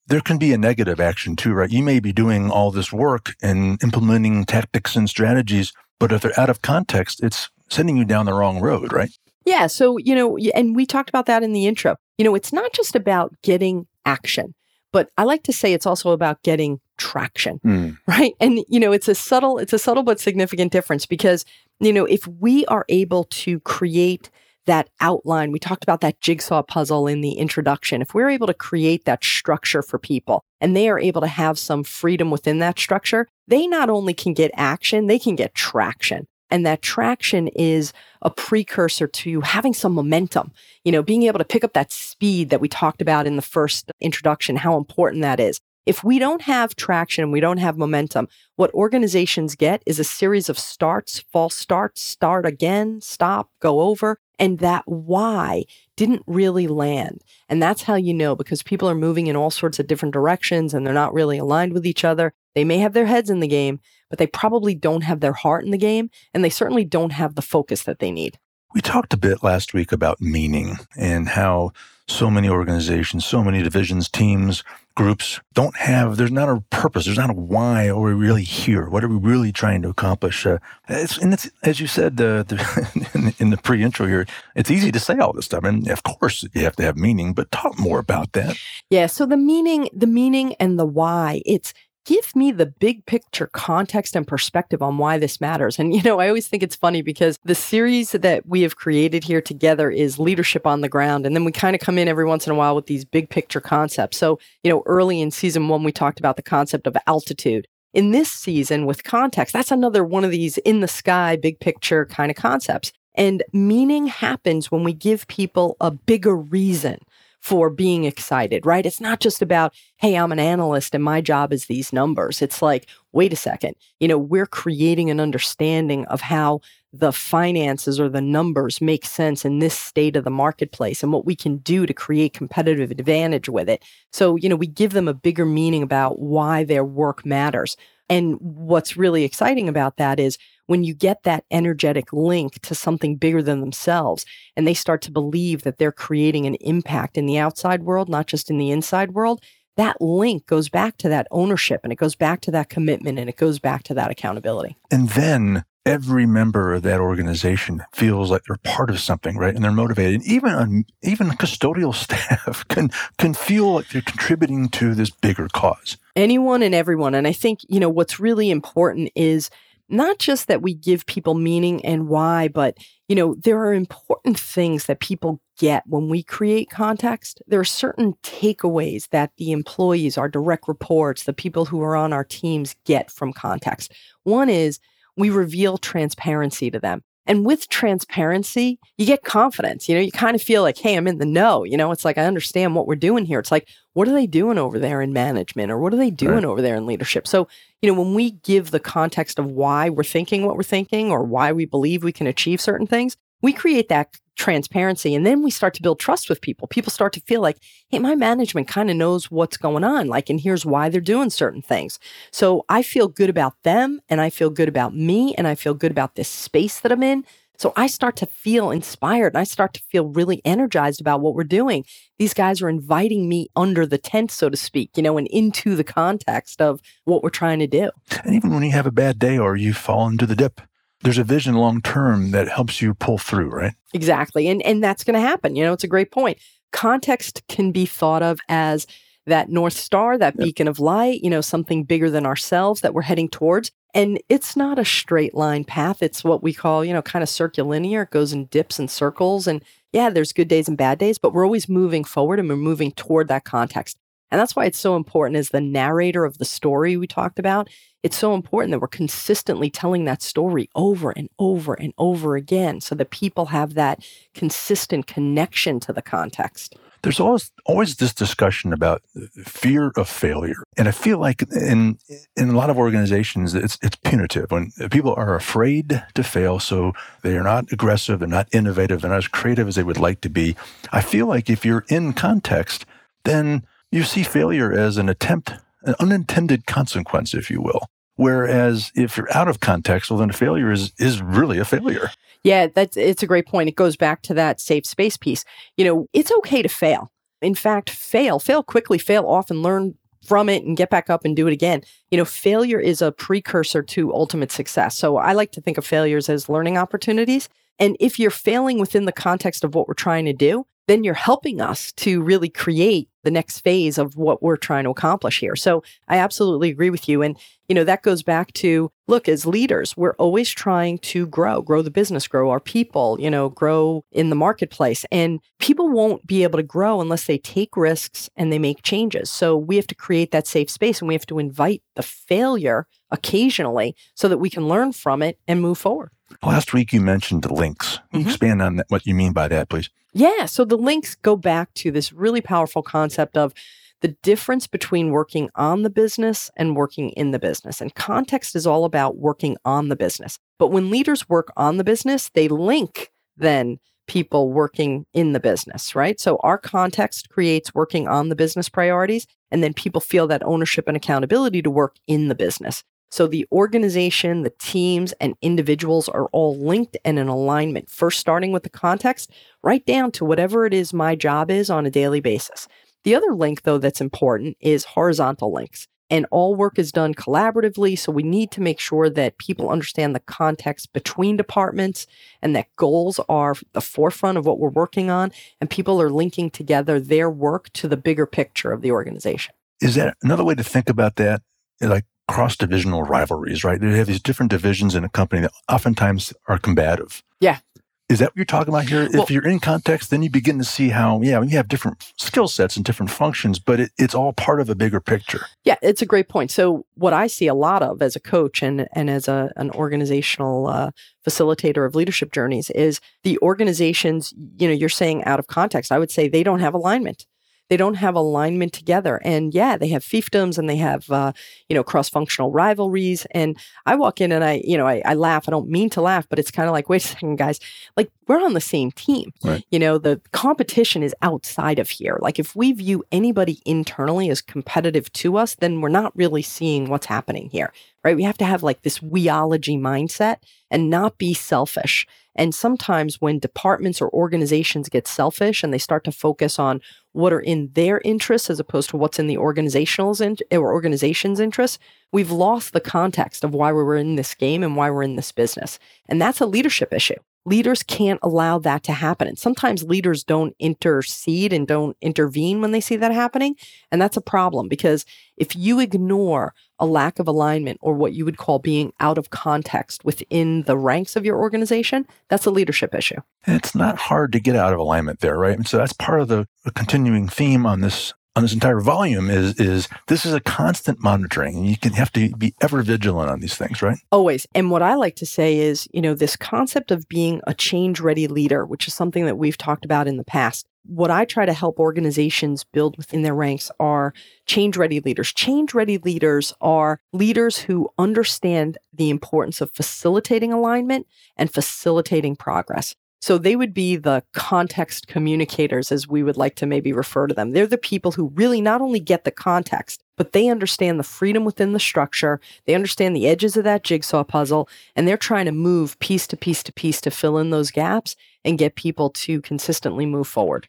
there 0.07 0.21
can 0.21 0.37
be 0.37 0.53
a 0.53 0.57
negative 0.57 0.99
action 0.99 1.35
too, 1.35 1.53
right? 1.53 1.69
You 1.69 1.83
may 1.83 1.99
be 1.99 2.11
doing 2.11 2.49
all 2.49 2.71
this 2.71 2.91
work 2.91 3.33
and 3.41 3.81
implementing 3.83 4.45
tactics 4.45 4.95
and 4.95 5.09
strategies, 5.09 5.73
but 5.99 6.11
if 6.11 6.21
they're 6.21 6.39
out 6.39 6.49
of 6.49 6.61
context, 6.61 7.23
it's 7.23 7.49
sending 7.69 7.97
you 7.97 8.05
down 8.05 8.25
the 8.25 8.33
wrong 8.33 8.59
road, 8.59 8.91
right? 8.91 9.11
Yeah. 9.45 9.67
So, 9.67 9.97
you 9.97 10.13
know, 10.13 10.37
and 10.53 10.75
we 10.75 10.85
talked 10.85 11.09
about 11.09 11.25
that 11.25 11.43
in 11.43 11.53
the 11.53 11.65
intro. 11.65 11.95
You 12.17 12.25
know, 12.25 12.35
it's 12.35 12.53
not 12.53 12.73
just 12.73 12.95
about 12.95 13.33
getting 13.41 13.87
action, 14.05 14.53
but 14.91 15.09
I 15.17 15.23
like 15.23 15.43
to 15.43 15.53
say 15.53 15.73
it's 15.73 15.85
also 15.85 16.11
about 16.11 16.43
getting 16.43 16.79
traction, 16.97 17.59
mm. 17.65 17.97
right? 18.07 18.33
And, 18.39 18.59
you 18.67 18.79
know, 18.79 18.91
it's 18.91 19.07
a 19.07 19.15
subtle, 19.15 19.57
it's 19.57 19.73
a 19.73 19.79
subtle 19.79 20.03
but 20.03 20.19
significant 20.19 20.71
difference 20.71 21.05
because, 21.05 21.45
you 21.79 21.93
know, 21.93 22.05
if 22.05 22.27
we 22.27 22.65
are 22.65 22.85
able 22.89 23.23
to 23.25 23.59
create 23.61 24.29
that 24.65 24.89
outline, 24.99 25.51
we 25.51 25.59
talked 25.59 25.83
about 25.83 26.01
that 26.01 26.21
jigsaw 26.21 26.61
puzzle 26.61 27.07
in 27.07 27.21
the 27.21 27.33
introduction. 27.33 28.01
If 28.01 28.13
we're 28.13 28.29
able 28.29 28.47
to 28.47 28.53
create 28.53 29.05
that 29.05 29.23
structure 29.23 29.81
for 29.81 29.97
people 29.97 30.43
and 30.59 30.75
they 30.75 30.89
are 30.89 30.99
able 30.99 31.21
to 31.21 31.27
have 31.27 31.57
some 31.57 31.83
freedom 31.83 32.31
within 32.31 32.59
that 32.59 32.79
structure, 32.79 33.27
they 33.47 33.67
not 33.67 33.89
only 33.89 34.13
can 34.13 34.33
get 34.33 34.51
action, 34.53 35.07
they 35.07 35.19
can 35.19 35.35
get 35.35 35.55
traction. 35.55 36.27
And 36.51 36.65
that 36.65 36.81
traction 36.81 37.47
is 37.49 37.93
a 38.21 38.29
precursor 38.29 39.07
to 39.07 39.41
having 39.41 39.73
some 39.73 39.93
momentum, 39.93 40.51
you 40.83 40.91
know, 40.91 41.01
being 41.01 41.23
able 41.23 41.39
to 41.39 41.45
pick 41.45 41.63
up 41.63 41.73
that 41.73 41.93
speed 41.93 42.49
that 42.49 42.59
we 42.59 42.67
talked 42.67 43.01
about 43.01 43.25
in 43.25 43.37
the 43.37 43.41
first 43.41 43.89
introduction, 44.01 44.57
how 44.57 44.77
important 44.77 45.21
that 45.21 45.39
is. 45.39 45.59
If 45.85 46.03
we 46.03 46.19
don't 46.19 46.43
have 46.43 46.75
traction, 46.75 47.31
we 47.31 47.39
don't 47.39 47.57
have 47.57 47.77
momentum, 47.77 48.27
what 48.55 48.71
organizations 48.73 49.55
get 49.55 49.81
is 49.87 49.97
a 49.97 50.03
series 50.03 50.47
of 50.47 50.59
starts, 50.59 51.19
false 51.31 51.55
starts, 51.55 52.01
start 52.01 52.45
again, 52.45 53.01
stop, 53.01 53.49
go 53.59 53.81
over. 53.81 54.19
And 54.41 54.57
that 54.57 54.83
why 54.87 55.65
didn't 55.95 56.23
really 56.25 56.67
land. 56.67 57.21
And 57.47 57.61
that's 57.61 57.83
how 57.83 57.93
you 57.93 58.11
know 58.11 58.35
because 58.35 58.63
people 58.63 58.89
are 58.89 58.95
moving 58.95 59.27
in 59.27 59.35
all 59.35 59.51
sorts 59.51 59.77
of 59.77 59.85
different 59.85 60.13
directions 60.13 60.73
and 60.73 60.85
they're 60.85 60.95
not 60.95 61.13
really 61.13 61.37
aligned 61.37 61.73
with 61.73 61.85
each 61.85 62.03
other. 62.03 62.33
They 62.55 62.63
may 62.63 62.79
have 62.79 62.93
their 62.93 63.05
heads 63.05 63.29
in 63.29 63.39
the 63.39 63.47
game, 63.47 63.79
but 64.09 64.17
they 64.17 64.25
probably 64.25 64.73
don't 64.73 65.03
have 65.03 65.19
their 65.19 65.33
heart 65.33 65.63
in 65.63 65.69
the 65.69 65.77
game. 65.77 66.09
And 66.33 66.43
they 66.43 66.49
certainly 66.49 66.83
don't 66.83 67.11
have 67.11 67.35
the 67.35 67.43
focus 67.43 67.83
that 67.83 67.99
they 67.99 68.09
need. 68.09 68.39
We 68.73 68.81
talked 68.81 69.13
a 69.13 69.17
bit 69.17 69.43
last 69.43 69.75
week 69.75 69.91
about 69.91 70.19
meaning 70.19 70.77
and 70.97 71.29
how 71.29 71.73
so 72.07 72.31
many 72.31 72.49
organizations, 72.49 73.25
so 73.25 73.43
many 73.43 73.61
divisions, 73.61 74.09
teams, 74.09 74.63
groups 74.95 75.39
don't 75.53 75.75
have, 75.77 76.17
there's 76.17 76.31
not 76.31 76.49
a 76.49 76.61
purpose, 76.69 77.05
there's 77.05 77.17
not 77.17 77.29
a 77.29 77.33
why, 77.33 77.89
or 77.89 78.03
we 78.03 78.13
really 78.13 78.43
here? 78.43 78.89
What 78.89 79.03
are 79.03 79.07
we 79.07 79.17
really 79.17 79.51
trying 79.51 79.81
to 79.83 79.89
accomplish? 79.89 80.45
Uh, 80.45 80.59
it's, 80.87 81.17
and 81.17 81.33
it's, 81.33 81.49
as 81.63 81.79
you 81.79 81.87
said 81.87 82.13
uh, 82.19 82.43
the, 82.43 83.09
in, 83.13 83.33
in, 83.39 83.49
the 83.49 83.57
pre 83.57 83.83
intro 83.83 84.07
here, 84.07 84.25
it's 84.55 84.71
easy 84.71 84.91
to 84.91 84.99
say 84.99 85.17
all 85.17 85.33
this 85.33 85.45
stuff. 85.45 85.63
And 85.63 85.87
of 85.89 86.03
course, 86.03 86.45
you 86.53 86.63
have 86.63 86.75
to 86.77 86.83
have 86.83 86.97
meaning, 86.97 87.33
but 87.33 87.51
talk 87.51 87.79
more 87.79 87.99
about 87.99 88.33
that. 88.33 88.57
Yeah. 88.89 89.07
So 89.07 89.25
the 89.25 89.37
meaning, 89.37 89.89
the 89.93 90.07
meaning 90.07 90.55
and 90.55 90.77
the 90.77 90.85
why, 90.85 91.41
it's, 91.45 91.73
give 92.11 92.35
me 92.35 92.51
the 92.51 92.65
big 92.65 93.05
picture 93.05 93.47
context 93.53 94.17
and 94.17 94.27
perspective 94.27 94.81
on 94.81 94.97
why 94.97 95.17
this 95.17 95.39
matters. 95.39 95.79
And, 95.79 95.95
you 95.95 96.01
know, 96.03 96.19
I 96.19 96.27
always 96.27 96.45
think 96.45 96.61
it's 96.61 96.75
funny 96.75 97.01
because 97.01 97.39
the 97.45 97.55
series 97.55 98.11
that 98.11 98.45
we 98.45 98.63
have 98.63 98.75
created 98.75 99.23
here 99.23 99.41
together 99.41 99.89
is 99.89 100.19
leadership 100.19 100.67
on 100.67 100.81
the 100.81 100.89
ground. 100.89 101.25
And 101.25 101.33
then 101.33 101.45
we 101.45 101.53
kind 101.53 101.73
of 101.73 101.79
come 101.79 101.97
in 101.97 102.09
every 102.09 102.25
once 102.25 102.45
in 102.45 102.51
a 102.51 102.55
while 102.55 102.75
with 102.75 102.87
these 102.87 103.05
big 103.05 103.29
picture 103.29 103.61
concepts. 103.61 104.17
So, 104.17 104.39
you 104.61 104.69
know, 104.69 104.83
early 104.85 105.21
in 105.21 105.31
season 105.31 105.69
one, 105.69 105.83
we 105.83 105.93
talked 105.93 106.19
about 106.19 106.35
the 106.35 106.43
concept 106.43 106.85
of 106.85 106.97
altitude. 107.07 107.65
In 107.93 108.11
this 108.11 108.29
season, 108.29 108.85
with 108.85 109.05
context, 109.05 109.53
that's 109.53 109.71
another 109.71 110.03
one 110.03 110.25
of 110.25 110.31
these 110.31 110.57
in 110.59 110.81
the 110.81 110.89
sky, 110.89 111.37
big 111.37 111.61
picture 111.61 112.05
kind 112.05 112.29
of 112.29 112.35
concepts. 112.35 112.91
And 113.15 113.43
meaning 113.53 114.07
happens 114.07 114.69
when 114.69 114.83
we 114.83 114.93
give 114.93 115.27
people 115.27 115.77
a 115.79 115.91
bigger 115.91 116.35
reason 116.35 116.99
for 117.41 117.69
being 117.69 118.05
excited, 118.05 118.65
right? 118.65 118.85
It's 118.85 119.01
not 119.01 119.19
just 119.19 119.41
about, 119.41 119.73
hey, 119.97 120.15
I'm 120.15 120.31
an 120.31 120.39
analyst 120.39 120.93
and 120.93 121.03
my 121.03 121.21
job 121.21 121.51
is 121.51 121.65
these 121.65 121.91
numbers. 121.91 122.41
It's 122.41 122.61
like, 122.61 122.87
wait 123.11 123.33
a 123.33 123.35
second, 123.35 123.75
you 123.99 124.07
know, 124.07 124.17
we're 124.17 124.45
creating 124.45 125.09
an 125.09 125.19
understanding 125.19 126.05
of 126.05 126.21
how 126.21 126.61
the 126.93 127.11
finances 127.11 127.99
or 127.99 128.09
the 128.09 128.21
numbers 128.21 128.81
make 128.81 129.05
sense 129.05 129.43
in 129.45 129.59
this 129.59 129.77
state 129.77 130.15
of 130.15 130.23
the 130.23 130.29
marketplace 130.29 131.01
and 131.01 131.11
what 131.11 131.25
we 131.25 131.35
can 131.35 131.57
do 131.57 131.85
to 131.85 131.93
create 131.93 132.33
competitive 132.33 132.91
advantage 132.91 133.49
with 133.49 133.69
it. 133.69 133.83
So, 134.11 134.35
you 134.35 134.49
know, 134.49 134.55
we 134.55 134.67
give 134.67 134.91
them 134.91 135.07
a 135.07 135.13
bigger 135.13 135.45
meaning 135.45 135.83
about 135.83 136.19
why 136.19 136.63
their 136.63 136.83
work 136.83 137.25
matters. 137.25 137.75
And 138.09 138.37
what's 138.41 138.97
really 138.97 139.23
exciting 139.23 139.69
about 139.69 139.95
that 139.97 140.19
is 140.19 140.37
when 140.71 140.85
you 140.85 140.93
get 140.93 141.23
that 141.23 141.43
energetic 141.51 142.13
link 142.13 142.61
to 142.61 142.73
something 142.73 143.17
bigger 143.17 143.43
than 143.43 143.59
themselves 143.59 144.25
and 144.55 144.65
they 144.65 144.73
start 144.73 145.01
to 145.01 145.11
believe 145.11 145.63
that 145.63 145.77
they're 145.77 145.91
creating 145.91 146.45
an 146.45 146.55
impact 146.61 147.17
in 147.17 147.25
the 147.25 147.37
outside 147.37 147.83
world, 147.83 148.07
not 148.07 148.25
just 148.25 148.49
in 148.49 148.57
the 148.57 148.71
inside 148.71 149.11
world, 149.11 149.43
that 149.75 149.99
link 149.99 150.45
goes 150.45 150.69
back 150.69 150.95
to 150.95 151.09
that 151.09 151.27
ownership 151.29 151.81
and 151.83 151.91
it 151.91 151.97
goes 151.97 152.15
back 152.15 152.39
to 152.39 152.51
that 152.51 152.69
commitment 152.69 153.19
and 153.19 153.29
it 153.29 153.35
goes 153.35 153.59
back 153.59 153.83
to 153.83 153.93
that 153.93 154.11
accountability. 154.11 154.77
And 154.89 155.09
then 155.09 155.65
every 155.85 156.25
member 156.25 156.73
of 156.73 156.83
that 156.83 157.01
organization 157.01 157.81
feels 157.91 158.31
like 158.31 158.43
they're 158.47 158.55
part 158.63 158.89
of 158.89 159.01
something, 159.01 159.35
right? 159.37 159.53
And 159.53 159.65
they're 159.65 159.73
motivated. 159.73 160.21
And 160.21 160.23
even 160.25 160.53
um, 160.53 160.85
even 161.01 161.31
custodial 161.31 161.93
staff 162.05 162.65
can 162.69 162.91
can 163.17 163.33
feel 163.33 163.73
like 163.73 163.89
they're 163.89 164.01
contributing 164.01 164.69
to 164.69 164.95
this 164.95 165.09
bigger 165.09 165.49
cause. 165.51 165.97
Anyone 166.15 166.63
and 166.63 166.73
everyone. 166.73 167.13
And 167.13 167.27
I 167.27 167.33
think, 167.33 167.59
you 167.67 167.81
know, 167.81 167.89
what's 167.89 168.21
really 168.21 168.49
important 168.49 169.11
is 169.15 169.49
not 169.91 170.19
just 170.19 170.47
that 170.47 170.61
we 170.61 170.73
give 170.73 171.05
people 171.05 171.33
meaning 171.33 171.83
and 171.85 172.07
why, 172.07 172.47
but 172.47 172.77
you 173.07 173.15
know, 173.15 173.35
there 173.35 173.59
are 173.59 173.73
important 173.73 174.39
things 174.39 174.85
that 174.85 175.01
people 175.01 175.41
get 175.59 175.83
when 175.85 176.07
we 176.07 176.23
create 176.23 176.69
context. 176.69 177.41
There 177.47 177.59
are 177.59 177.65
certain 177.65 178.13
takeaways 178.23 179.09
that 179.09 179.31
the 179.37 179.51
employees, 179.51 180.17
our 180.17 180.29
direct 180.29 180.67
reports, 180.67 181.23
the 181.23 181.33
people 181.33 181.65
who 181.65 181.81
are 181.81 181.95
on 181.95 182.13
our 182.13 182.23
teams 182.23 182.75
get 182.85 183.11
from 183.11 183.33
context. 183.33 183.93
One 184.23 184.49
is 184.49 184.79
we 185.17 185.29
reveal 185.29 185.77
transparency 185.77 186.71
to 186.71 186.79
them. 186.79 187.03
And 187.27 187.45
with 187.45 187.69
transparency, 187.69 188.79
you 188.97 189.05
get 189.05 189.23
confidence. 189.23 189.87
You 189.87 189.95
know, 189.95 190.01
you 190.01 190.11
kind 190.11 190.35
of 190.35 190.41
feel 190.41 190.63
like, 190.63 190.77
hey, 190.77 190.95
I'm 190.95 191.07
in 191.07 191.19
the 191.19 191.25
know. 191.25 191.63
You 191.63 191.77
know, 191.77 191.91
it's 191.91 192.03
like, 192.03 192.17
I 192.17 192.25
understand 192.25 192.75
what 192.75 192.87
we're 192.87 192.95
doing 192.95 193.25
here. 193.25 193.39
It's 193.39 193.51
like, 193.51 193.67
what 193.93 194.07
are 194.07 194.13
they 194.13 194.27
doing 194.27 194.57
over 194.57 194.79
there 194.79 195.01
in 195.01 195.13
management 195.13 195.71
or 195.71 195.77
what 195.77 195.93
are 195.93 195.97
they 195.97 196.11
doing 196.11 196.35
right. 196.35 196.45
over 196.45 196.61
there 196.61 196.75
in 196.75 196.85
leadership? 196.85 197.27
So, 197.27 197.47
you 197.81 197.91
know, 197.91 197.99
when 197.99 198.13
we 198.13 198.31
give 198.31 198.71
the 198.71 198.79
context 198.79 199.37
of 199.39 199.45
why 199.45 199.89
we're 199.89 200.03
thinking 200.03 200.45
what 200.45 200.55
we're 200.55 200.63
thinking 200.63 201.11
or 201.11 201.23
why 201.23 201.51
we 201.51 201.65
believe 201.65 202.03
we 202.03 202.11
can 202.11 202.27
achieve 202.27 202.61
certain 202.61 202.87
things, 202.87 203.17
we 203.41 203.53
create 203.53 203.89
that 203.89 204.17
transparency 204.35 205.13
and 205.13 205.25
then 205.25 205.43
we 205.43 205.51
start 205.51 205.73
to 205.73 205.81
build 205.81 205.99
trust 205.99 206.29
with 206.29 206.41
people 206.41 206.67
people 206.67 206.89
start 206.89 207.13
to 207.13 207.19
feel 207.21 207.41
like 207.41 207.57
hey 207.89 207.99
my 207.99 208.15
management 208.15 208.67
kind 208.67 208.89
of 208.89 208.95
knows 208.95 209.29
what's 209.29 209.57
going 209.57 209.83
on 209.83 210.07
like 210.07 210.29
and 210.29 210.39
here's 210.39 210.65
why 210.65 210.89
they're 210.89 211.01
doing 211.01 211.29
certain 211.29 211.61
things 211.61 211.99
so 212.31 212.65
i 212.67 212.81
feel 212.81 213.07
good 213.07 213.29
about 213.29 213.61
them 213.63 214.01
and 214.09 214.19
i 214.19 214.31
feel 214.31 214.49
good 214.49 214.69
about 214.69 214.95
me 214.95 215.35
and 215.35 215.47
i 215.47 215.53
feel 215.53 215.75
good 215.75 215.91
about 215.91 216.15
this 216.15 216.29
space 216.29 216.79
that 216.79 216.91
i'm 216.91 217.03
in 217.03 217.23
so 217.61 217.73
i 217.75 217.87
start 217.87 218.15
to 218.15 218.25
feel 218.25 218.71
inspired 218.71 219.33
and 219.33 219.37
i 219.37 219.43
start 219.43 219.73
to 219.73 219.81
feel 219.91 220.05
really 220.05 220.41
energized 220.43 220.99
about 220.99 221.21
what 221.21 221.35
we're 221.35 221.43
doing 221.43 221.85
these 222.17 222.33
guys 222.33 222.61
are 222.61 222.69
inviting 222.69 223.29
me 223.29 223.47
under 223.55 223.85
the 223.85 223.97
tent 223.97 224.31
so 224.31 224.49
to 224.49 224.57
speak 224.57 224.89
you 224.95 225.03
know 225.03 225.17
and 225.17 225.27
into 225.27 225.75
the 225.75 225.83
context 225.83 226.61
of 226.61 226.81
what 227.05 227.23
we're 227.23 227.29
trying 227.29 227.59
to 227.59 227.67
do 227.67 227.89
and 228.23 228.35
even 228.35 228.51
when 228.51 228.63
you 228.63 228.71
have 228.71 228.87
a 228.87 228.91
bad 228.91 229.19
day 229.19 229.37
or 229.37 229.55
you 229.55 229.73
fall 229.73 230.07
into 230.07 230.25
the 230.25 230.35
dip 230.35 230.61
there's 231.03 231.17
a 231.17 231.23
vision 231.23 231.55
long 231.55 231.81
term 231.81 232.31
that 232.31 232.47
helps 232.47 232.81
you 232.81 232.93
pull 232.93 233.17
through, 233.17 233.49
right? 233.49 233.73
Exactly. 233.93 234.47
And 234.47 234.61
and 234.61 234.83
that's 234.83 235.03
going 235.03 235.15
to 235.15 235.19
happen. 235.19 235.55
You 235.55 235.63
know, 235.63 235.73
it's 235.73 235.83
a 235.83 235.87
great 235.87 236.11
point. 236.11 236.37
Context 236.71 237.41
can 237.47 237.71
be 237.71 237.85
thought 237.85 238.23
of 238.23 238.39
as 238.47 238.87
that 239.25 239.49
north 239.49 239.73
star, 239.73 240.17
that 240.17 240.35
yep. 240.37 240.45
beacon 240.45 240.67
of 240.67 240.79
light, 240.79 241.21
you 241.21 241.29
know, 241.29 241.41
something 241.41 241.83
bigger 241.83 242.09
than 242.09 242.25
ourselves 242.25 242.81
that 242.81 242.93
we're 242.93 243.01
heading 243.01 243.29
towards. 243.29 243.71
And 243.93 244.21
it's 244.29 244.55
not 244.55 244.79
a 244.79 244.85
straight 244.85 245.33
line 245.33 245.63
path. 245.63 246.01
It's 246.01 246.23
what 246.23 246.41
we 246.41 246.53
call, 246.53 246.85
you 246.85 246.93
know, 246.93 247.01
kind 247.01 247.23
of 247.23 247.29
circulinear. 247.29 248.03
It 248.03 248.11
goes 248.11 248.31
in 248.31 248.45
dips 248.45 248.79
and 248.79 248.89
circles. 248.89 249.47
And 249.47 249.63
yeah, 249.91 250.09
there's 250.09 250.33
good 250.33 250.47
days 250.47 250.67
and 250.67 250.77
bad 250.77 250.97
days, 250.97 251.17
but 251.17 251.33
we're 251.33 251.45
always 251.45 251.67
moving 251.67 252.03
forward 252.03 252.39
and 252.39 252.47
we're 252.47 252.55
moving 252.55 252.91
toward 252.91 253.27
that 253.27 253.43
context. 253.43 253.97
And 254.29 254.39
that's 254.39 254.55
why 254.55 254.65
it's 254.65 254.79
so 254.79 254.95
important 254.95 255.35
as 255.35 255.49
the 255.49 255.59
narrator 255.59 256.23
of 256.23 256.37
the 256.37 256.45
story 256.45 256.95
we 256.95 257.05
talked 257.05 257.37
about 257.37 257.69
it's 258.03 258.17
so 258.17 258.33
important 258.33 258.71
that 258.71 258.79
we're 258.79 258.87
consistently 258.87 259.69
telling 259.69 260.05
that 260.05 260.21
story 260.21 260.69
over 260.73 261.11
and 261.11 261.29
over 261.37 261.73
and 261.73 261.93
over 261.97 262.35
again 262.35 262.81
so 262.81 262.95
that 262.95 263.11
people 263.11 263.47
have 263.47 263.75
that 263.75 264.03
consistent 264.33 265.05
connection 265.05 265.79
to 265.81 265.93
the 265.93 266.01
context. 266.01 266.75
There's 267.03 267.19
always 267.19 267.51
always 267.65 267.95
this 267.95 268.13
discussion 268.13 268.73
about 268.73 269.01
fear 269.43 269.91
of 269.95 270.07
failure. 270.07 270.63
And 270.77 270.87
I 270.87 270.91
feel 270.91 271.17
like 271.17 271.43
in 271.51 271.97
in 272.35 272.49
a 272.49 272.57
lot 272.57 272.69
of 272.69 272.77
organizations 272.77 273.55
it's 273.55 273.77
it's 273.81 273.95
punitive 273.95 274.51
when 274.51 274.71
people 274.91 275.13
are 275.15 275.35
afraid 275.35 276.03
to 276.13 276.23
fail 276.23 276.59
so 276.59 276.93
they 277.21 277.37
are 277.37 277.43
not 277.43 277.71
aggressive, 277.71 278.19
they're 278.19 278.27
not 278.27 278.47
innovative, 278.51 279.01
they're 279.01 279.09
not 279.09 279.17
as 279.17 279.27
creative 279.27 279.67
as 279.67 279.75
they 279.75 279.83
would 279.83 279.99
like 279.99 280.21
to 280.21 280.29
be. 280.29 280.55
I 280.91 281.01
feel 281.01 281.25
like 281.25 281.49
if 281.49 281.65
you're 281.65 281.85
in 281.89 282.13
context, 282.13 282.85
then 283.23 283.63
you 283.91 284.03
see 284.03 284.23
failure 284.23 284.71
as 284.71 284.97
an 284.97 285.09
attempt 285.09 285.53
an 285.83 285.95
unintended 285.99 286.65
consequence, 286.65 287.33
if 287.33 287.49
you 287.49 287.61
will. 287.61 287.87
Whereas 288.15 288.91
if 288.93 289.17
you're 289.17 289.35
out 289.35 289.47
of 289.47 289.59
context, 289.59 290.11
well, 290.11 290.19
then 290.19 290.29
a 290.29 290.33
failure 290.33 290.71
is 290.71 290.93
is 290.99 291.21
really 291.21 291.57
a 291.57 291.65
failure. 291.65 292.11
Yeah, 292.43 292.67
that's 292.67 292.97
it's 292.97 293.23
a 293.23 293.27
great 293.27 293.47
point. 293.47 293.69
It 293.69 293.75
goes 293.75 293.95
back 293.95 294.21
to 294.23 294.33
that 294.33 294.59
safe 294.59 294.85
space 294.85 295.17
piece. 295.17 295.45
You 295.77 295.85
know, 295.85 296.07
it's 296.13 296.31
okay 296.31 296.61
to 296.61 296.69
fail. 296.69 297.11
In 297.41 297.55
fact, 297.55 297.89
fail, 297.89 298.39
fail 298.39 298.63
quickly, 298.63 298.97
fail 298.97 299.25
often, 299.25 299.61
learn 299.61 299.95
from 300.25 300.49
it 300.49 300.63
and 300.63 300.77
get 300.77 300.89
back 300.89 301.09
up 301.09 301.25
and 301.25 301.35
do 301.35 301.47
it 301.47 301.53
again. 301.53 301.81
You 302.11 302.17
know, 302.17 302.25
failure 302.25 302.79
is 302.79 303.01
a 303.01 303.11
precursor 303.11 303.81
to 303.81 304.13
ultimate 304.13 304.51
success. 304.51 304.95
So 304.95 305.17
I 305.17 305.33
like 305.33 305.51
to 305.53 305.61
think 305.61 305.77
of 305.77 305.85
failures 305.85 306.29
as 306.29 306.49
learning 306.49 306.77
opportunities. 306.77 307.49
And 307.79 307.97
if 307.99 308.19
you're 308.19 308.29
failing 308.29 308.79
within 308.79 309.05
the 309.05 309.11
context 309.11 309.63
of 309.63 309.73
what 309.73 309.87
we're 309.87 309.95
trying 309.95 310.25
to 310.25 310.33
do, 310.33 310.65
then 310.87 311.03
you're 311.03 311.13
helping 311.13 311.61
us 311.61 311.91
to 311.93 312.21
really 312.21 312.49
create 312.49 313.09
the 313.23 313.31
next 313.31 313.59
phase 313.59 313.97
of 313.97 314.15
what 314.15 314.41
we're 314.41 314.57
trying 314.57 314.83
to 314.83 314.89
accomplish 314.89 315.39
here. 315.39 315.55
So 315.55 315.83
I 316.07 316.17
absolutely 316.17 316.69
agree 316.69 316.89
with 316.89 317.07
you. 317.07 317.21
And, 317.21 317.37
you 317.69 317.75
know, 317.75 317.83
that 317.83 318.01
goes 318.01 318.23
back 318.23 318.51
to 318.53 318.91
look, 319.07 319.29
as 319.29 319.45
leaders, 319.45 319.95
we're 319.95 320.15
always 320.15 320.49
trying 320.49 320.97
to 320.99 321.27
grow, 321.27 321.61
grow 321.61 321.81
the 321.81 321.91
business, 321.91 322.27
grow 322.27 322.49
our 322.49 322.59
people, 322.59 323.17
you 323.19 323.29
know, 323.29 323.49
grow 323.49 324.03
in 324.11 324.29
the 324.29 324.35
marketplace. 324.35 325.05
And 325.11 325.39
people 325.59 325.89
won't 325.89 326.25
be 326.25 326.43
able 326.43 326.57
to 326.57 326.63
grow 326.63 326.99
unless 326.99 327.25
they 327.25 327.37
take 327.37 327.77
risks 327.77 328.29
and 328.35 328.51
they 328.51 328.59
make 328.59 328.81
changes. 328.81 329.29
So 329.29 329.55
we 329.55 329.75
have 329.75 329.87
to 329.87 329.95
create 329.95 330.31
that 330.31 330.47
safe 330.47 330.69
space 330.69 330.99
and 330.99 331.07
we 331.07 331.13
have 331.13 331.27
to 331.27 331.39
invite 331.39 331.83
the 331.95 332.03
failure 332.03 332.87
occasionally 333.11 333.95
so 334.15 334.27
that 334.27 334.39
we 334.39 334.49
can 334.49 334.67
learn 334.67 334.93
from 334.93 335.21
it 335.21 335.37
and 335.47 335.61
move 335.61 335.77
forward. 335.77 336.11
Last 336.43 336.73
week 336.73 336.93
you 336.93 337.01
mentioned 337.01 337.43
the 337.43 337.53
links. 337.53 337.99
Mm-hmm. 338.13 338.27
Expand 338.27 338.61
on 338.61 338.75
that, 338.77 338.85
what 338.89 339.05
you 339.05 339.13
mean 339.13 339.33
by 339.33 339.47
that, 339.47 339.69
please. 339.69 339.89
Yeah. 340.13 340.45
So 340.45 340.65
the 340.65 340.77
links 340.77 341.15
go 341.15 341.35
back 341.35 341.73
to 341.75 341.91
this 341.91 342.11
really 342.11 342.41
powerful 342.41 342.83
concept 342.83 343.37
of 343.37 343.53
the 344.01 344.09
difference 344.23 344.67
between 344.67 345.11
working 345.11 345.49
on 345.55 345.83
the 345.83 345.89
business 345.89 346.49
and 346.57 346.75
working 346.75 347.11
in 347.11 347.31
the 347.31 347.39
business. 347.39 347.81
And 347.81 347.93
context 347.93 348.55
is 348.55 348.65
all 348.65 348.83
about 348.83 349.17
working 349.17 349.57
on 349.63 349.89
the 349.89 349.95
business. 349.95 350.39
But 350.57 350.67
when 350.67 350.89
leaders 350.89 351.29
work 351.29 351.51
on 351.55 351.77
the 351.77 351.83
business, 351.83 352.29
they 352.33 352.47
link 352.47 353.11
then 353.37 353.79
people 354.07 354.51
working 354.51 355.05
in 355.13 355.33
the 355.33 355.39
business, 355.39 355.95
right? 355.95 356.19
So 356.19 356.37
our 356.43 356.57
context 356.57 357.29
creates 357.29 357.73
working 357.73 358.07
on 358.07 358.29
the 358.29 358.35
business 358.35 358.67
priorities, 358.67 359.25
and 359.51 359.63
then 359.63 359.73
people 359.73 360.01
feel 360.01 360.27
that 360.27 360.43
ownership 360.43 360.87
and 360.87 360.97
accountability 360.97 361.61
to 361.61 361.71
work 361.71 361.95
in 362.07 362.27
the 362.27 362.35
business. 362.35 362.83
So 363.11 363.27
the 363.27 363.45
organization, 363.51 364.43
the 364.43 364.53
teams, 364.57 365.11
and 365.19 365.35
individuals 365.41 366.07
are 366.07 366.27
all 366.27 366.57
linked 366.57 366.97
and 367.03 367.19
in 367.19 367.27
alignment, 367.27 367.89
first 367.89 368.19
starting 368.19 368.53
with 368.53 368.63
the 368.63 368.69
context, 368.69 369.31
right 369.61 369.85
down 369.85 370.11
to 370.13 370.25
whatever 370.25 370.65
it 370.65 370.73
is 370.73 370.93
my 370.93 371.15
job 371.15 371.51
is 371.51 371.69
on 371.69 371.85
a 371.85 371.91
daily 371.91 372.21
basis. 372.21 372.69
The 373.03 373.15
other 373.15 373.33
link, 373.33 373.63
though, 373.63 373.77
that's 373.77 373.99
important 373.99 374.55
is 374.61 374.85
horizontal 374.85 375.53
links. 375.53 375.87
And 376.09 376.25
all 376.29 376.55
work 376.55 376.77
is 376.77 376.91
done 376.91 377.13
collaboratively. 377.13 377.97
So 377.97 378.11
we 378.11 378.23
need 378.23 378.51
to 378.51 378.61
make 378.61 378.79
sure 378.79 379.09
that 379.09 379.37
people 379.37 379.69
understand 379.69 380.13
the 380.13 380.19
context 380.21 380.91
between 380.93 381.37
departments 381.37 382.05
and 382.41 382.55
that 382.55 382.67
goals 382.75 383.19
are 383.29 383.55
the 383.73 383.81
forefront 383.81 384.37
of 384.37 384.45
what 384.45 384.59
we're 384.59 384.69
working 384.69 385.09
on. 385.09 385.31
And 385.59 385.69
people 385.69 386.01
are 386.01 386.09
linking 386.09 386.49
together 386.49 386.99
their 386.99 387.29
work 387.29 387.71
to 387.73 387.87
the 387.87 387.97
bigger 387.97 388.25
picture 388.25 388.71
of 388.71 388.81
the 388.81 388.91
organization. 388.91 389.53
Is 389.81 389.95
that 389.95 390.17
another 390.21 390.43
way 390.43 390.55
to 390.55 390.63
think 390.63 390.89
about 390.89 391.15
that? 391.15 391.41
Like 391.79 392.05
cross 392.31 392.55
divisional 392.55 393.03
rivalries, 393.03 393.63
right? 393.63 393.79
They 393.79 393.97
have 393.97 394.07
these 394.07 394.21
different 394.21 394.51
divisions 394.51 394.95
in 394.95 395.03
a 395.03 395.09
company 395.09 395.41
that 395.41 395.51
oftentimes 395.69 396.33
are 396.47 396.57
combative. 396.57 397.23
Yeah. 397.39 397.59
Is 398.07 398.19
that 398.19 398.31
what 398.31 398.35
you're 398.35 398.45
talking 398.45 398.73
about 398.73 398.89
here? 398.89 399.07
Well, 399.13 399.23
if 399.23 399.31
you're 399.31 399.47
in 399.47 399.59
context, 399.59 400.09
then 400.09 400.21
you 400.21 400.29
begin 400.29 400.57
to 400.57 400.65
see 400.65 400.89
how, 400.89 401.21
yeah, 401.21 401.41
you 401.41 401.55
have 401.55 401.69
different 401.69 402.03
skill 402.17 402.49
sets 402.49 402.75
and 402.75 402.83
different 402.83 403.09
functions, 403.09 403.57
but 403.57 403.79
it, 403.79 403.91
it's 403.97 404.13
all 404.13 404.33
part 404.33 404.59
of 404.59 404.69
a 404.69 404.75
bigger 404.75 404.99
picture. 404.99 405.45
Yeah, 405.63 405.75
it's 405.81 406.01
a 406.01 406.05
great 406.05 406.27
point. 406.27 406.51
So, 406.51 406.85
what 406.95 407.13
I 407.13 407.27
see 407.27 407.47
a 407.47 407.53
lot 407.53 407.81
of 407.81 408.01
as 408.01 408.17
a 408.17 408.19
coach 408.19 408.61
and, 408.61 408.85
and 408.93 409.09
as 409.09 409.29
a, 409.29 409.53
an 409.55 409.71
organizational 409.71 410.67
uh, 410.67 410.91
facilitator 411.25 411.85
of 411.85 411.95
leadership 411.95 412.33
journeys 412.33 412.69
is 412.71 412.99
the 413.23 413.37
organizations, 413.39 414.33
you 414.57 414.67
know, 414.67 414.73
you're 414.73 414.89
saying 414.89 415.23
out 415.23 415.39
of 415.39 415.47
context, 415.47 415.89
I 415.89 415.97
would 415.97 416.11
say 416.11 416.27
they 416.27 416.43
don't 416.43 416.59
have 416.59 416.73
alignment 416.73 417.25
they 417.71 417.77
don't 417.77 417.93
have 417.93 418.15
alignment 418.15 418.73
together. 418.73 419.21
And 419.23 419.53
yeah, 419.53 419.77
they 419.77 419.87
have 419.87 420.03
fiefdoms 420.03 420.57
and 420.57 420.69
they 420.69 420.75
have, 420.75 421.09
uh, 421.09 421.31
you 421.69 421.73
know, 421.73 421.85
cross 421.85 422.09
functional 422.09 422.51
rivalries. 422.51 423.25
And 423.31 423.57
I 423.85 423.95
walk 423.95 424.19
in 424.19 424.33
and 424.33 424.43
I, 424.43 424.61
you 424.65 424.75
know, 424.77 424.85
I, 424.85 425.01
I 425.05 425.13
laugh. 425.13 425.47
I 425.47 425.51
don't 425.51 425.69
mean 425.69 425.89
to 425.91 426.01
laugh, 426.01 426.27
but 426.27 426.37
it's 426.37 426.51
kind 426.51 426.67
of 426.67 426.73
like, 426.73 426.89
wait 426.89 427.01
a 427.05 427.07
second, 427.13 427.37
guys, 427.37 427.61
like 427.95 428.11
we're 428.27 428.43
on 428.43 428.55
the 428.55 428.59
same 428.59 428.91
team. 428.91 429.31
Right. 429.41 429.65
You 429.71 429.79
know, 429.79 429.97
the 429.97 430.19
competition 430.33 431.01
is 431.01 431.15
outside 431.21 431.79
of 431.79 431.89
here. 431.89 432.19
Like 432.21 432.39
if 432.39 432.57
we 432.57 432.73
view 432.73 433.05
anybody 433.09 433.61
internally 433.65 434.29
as 434.29 434.41
competitive 434.41 435.09
to 435.13 435.37
us, 435.37 435.55
then 435.55 435.79
we're 435.79 435.87
not 435.87 436.13
really 436.13 436.41
seeing 436.41 436.89
what's 436.89 437.05
happening 437.05 437.49
here, 437.53 437.71
right? 438.03 438.15
We 438.15 438.23
have 438.23 438.37
to 438.39 438.45
have 438.45 438.63
like 438.63 438.81
this 438.81 438.99
weology 438.99 439.79
mindset 439.79 440.37
and 440.69 440.89
not 440.89 441.17
be 441.17 441.33
selfish. 441.33 442.07
And 442.35 442.55
sometimes 442.55 443.19
when 443.19 443.39
departments 443.39 444.01
or 444.01 444.09
organizations 444.09 444.89
get 444.89 445.07
selfish 445.07 445.63
and 445.63 445.73
they 445.73 445.77
start 445.77 446.03
to 446.05 446.11
focus 446.11 446.57
on 446.57 446.81
what 447.11 447.33
are 447.33 447.41
in 447.41 447.69
their 447.73 447.99
interests 448.05 448.49
as 448.49 448.59
opposed 448.59 448.89
to 448.91 448.97
what's 448.97 449.19
in 449.19 449.27
the 449.27 449.37
organizational's 449.37 450.21
in, 450.21 450.37
or 450.51 450.71
organization's 450.71 451.39
interests, 451.41 451.77
we've 452.11 452.31
lost 452.31 452.71
the 452.71 452.79
context 452.79 453.43
of 453.43 453.53
why 453.53 453.71
we're 453.71 453.97
in 453.97 454.15
this 454.15 454.33
game 454.33 454.63
and 454.63 454.77
why 454.77 454.89
we're 454.89 455.03
in 455.03 455.17
this 455.17 455.31
business. 455.31 455.77
And 456.07 456.21
that's 456.21 456.39
a 456.39 456.45
leadership 456.45 456.93
issue. 456.93 457.19
Leaders 457.45 457.81
can't 457.81 458.19
allow 458.21 458.59
that 458.59 458.83
to 458.83 458.91
happen. 458.91 459.27
And 459.27 459.37
sometimes 459.37 459.83
leaders 459.83 460.23
don't 460.23 460.55
intercede 460.59 461.51
and 461.51 461.67
don't 461.67 461.97
intervene 462.01 462.61
when 462.61 462.71
they 462.71 462.81
see 462.81 462.95
that 462.97 463.11
happening. 463.11 463.55
And 463.91 464.01
that's 464.01 464.17
a 464.17 464.21
problem 464.21 464.67
because 464.67 465.05
if 465.37 465.55
you 465.55 465.79
ignore 465.79 466.53
a 466.77 466.85
lack 466.85 467.17
of 467.17 467.27
alignment 467.27 467.79
or 467.81 467.93
what 467.95 468.13
you 468.13 468.25
would 468.25 468.37
call 468.37 468.59
being 468.59 468.93
out 468.99 469.17
of 469.17 469.31
context 469.31 470.05
within 470.05 470.63
the 470.63 470.77
ranks 470.77 471.15
of 471.15 471.25
your 471.25 471.39
organization, 471.39 472.05
that's 472.29 472.45
a 472.45 472.51
leadership 472.51 472.93
issue. 472.93 473.21
It's 473.47 473.73
not 473.73 473.97
hard 473.97 474.31
to 474.33 474.39
get 474.39 474.55
out 474.55 474.73
of 474.73 474.79
alignment 474.79 475.21
there, 475.21 475.37
right? 475.37 475.57
And 475.57 475.67
so 475.67 475.77
that's 475.77 475.93
part 475.93 476.21
of 476.21 476.27
the 476.27 476.47
continuing 476.75 477.27
theme 477.27 477.65
on 477.65 477.81
this 477.81 478.13
on 478.35 478.43
this 478.43 478.53
entire 478.53 478.79
volume 478.79 479.29
is 479.29 479.59
is 479.59 479.87
this 480.07 480.25
is 480.25 480.33
a 480.33 480.39
constant 480.39 481.01
monitoring 481.01 481.57
and 481.57 481.67
you 481.67 481.77
can 481.77 481.93
have 481.93 482.11
to 482.13 482.29
be 482.37 482.53
ever 482.61 482.81
vigilant 482.81 483.29
on 483.29 483.39
these 483.39 483.55
things 483.55 483.81
right? 483.81 483.97
Always. 484.11 484.47
And 484.55 484.71
what 484.71 484.81
i 484.81 484.95
like 484.95 485.15
to 485.17 485.25
say 485.25 485.57
is 485.57 485.87
you 485.91 486.01
know 486.01 486.13
this 486.13 486.35
concept 486.35 486.91
of 486.91 487.07
being 487.09 487.41
a 487.45 487.53
change 487.53 487.99
ready 487.99 488.27
leader 488.27 488.65
which 488.65 488.87
is 488.87 488.93
something 488.93 489.25
that 489.25 489.37
we've 489.37 489.57
talked 489.57 489.85
about 489.85 490.07
in 490.07 490.17
the 490.17 490.23
past 490.23 490.65
what 490.83 491.11
i 491.11 491.25
try 491.25 491.45
to 491.45 491.53
help 491.53 491.79
organizations 491.79 492.63
build 492.63 492.97
within 492.97 493.21
their 493.21 493.35
ranks 493.35 493.69
are 493.79 494.13
change 494.45 494.77
ready 494.77 494.99
leaders. 494.99 495.31
Change 495.31 495.73
ready 495.73 495.97
leaders 495.97 496.53
are 496.61 496.99
leaders 497.13 497.57
who 497.57 497.89
understand 497.97 498.77
the 498.93 499.09
importance 499.09 499.61
of 499.61 499.71
facilitating 499.71 500.51
alignment 500.51 501.05
and 501.37 501.53
facilitating 501.53 502.35
progress 502.35 502.95
so 503.21 503.37
they 503.37 503.55
would 503.55 503.73
be 503.73 503.95
the 503.95 504.23
context 504.33 505.07
communicators, 505.07 505.91
as 505.91 506.07
we 506.07 506.23
would 506.23 506.37
like 506.37 506.55
to 506.55 506.65
maybe 506.65 506.91
refer 506.91 507.27
to 507.27 507.33
them. 507.33 507.51
They're 507.51 507.67
the 507.67 507.77
people 507.77 508.11
who 508.11 508.31
really 508.33 508.61
not 508.61 508.81
only 508.81 508.99
get 508.99 509.23
the 509.23 509.31
context, 509.31 510.03
but 510.17 510.31
they 510.31 510.49
understand 510.49 510.99
the 510.99 511.03
freedom 511.03 511.45
within 511.45 511.73
the 511.73 511.79
structure. 511.79 512.41
They 512.65 512.73
understand 512.73 513.15
the 513.15 513.27
edges 513.27 513.55
of 513.55 513.63
that 513.63 513.83
jigsaw 513.83 514.23
puzzle, 514.23 514.67
and 514.95 515.07
they're 515.07 515.17
trying 515.17 515.45
to 515.45 515.51
move 515.51 515.99
piece 515.99 516.25
to 516.27 516.37
piece 516.37 516.63
to 516.63 516.73
piece 516.73 516.99
to 517.01 517.11
fill 517.11 517.37
in 517.37 517.51
those 517.51 517.71
gaps 517.71 518.15
and 518.43 518.57
get 518.57 518.75
people 518.75 519.11
to 519.11 519.39
consistently 519.41 520.05
move 520.05 520.27
forward. 520.27 520.67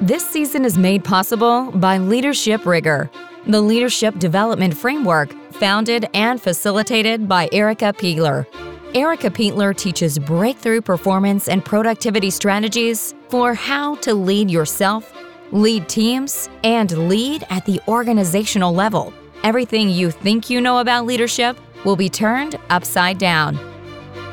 This 0.00 0.26
season 0.26 0.64
is 0.64 0.78
made 0.78 1.04
possible 1.04 1.72
by 1.72 1.98
Leadership 1.98 2.64
Rigor, 2.64 3.10
the 3.46 3.60
leadership 3.60 4.18
development 4.18 4.76
framework 4.76 5.32
founded 5.54 6.06
and 6.14 6.40
facilitated 6.40 7.28
by 7.28 7.48
Erica 7.52 7.92
Peitler. 7.92 8.46
Erica 8.94 9.28
Peitler 9.28 9.76
teaches 9.76 10.18
breakthrough 10.18 10.80
performance 10.80 11.48
and 11.48 11.62
productivity 11.62 12.30
strategies 12.30 13.14
for 13.28 13.52
how 13.52 13.96
to 13.96 14.14
lead 14.14 14.50
yourself, 14.50 15.12
lead 15.52 15.86
teams, 15.90 16.48
and 16.64 17.06
lead 17.06 17.44
at 17.50 17.66
the 17.66 17.82
organizational 17.86 18.72
level. 18.72 19.12
Everything 19.44 19.90
you 19.90 20.10
think 20.10 20.48
you 20.48 20.62
know 20.62 20.78
about 20.78 21.04
leadership 21.04 21.58
will 21.84 21.96
be 21.96 22.08
turned 22.08 22.58
upside 22.70 23.18
down. 23.18 23.58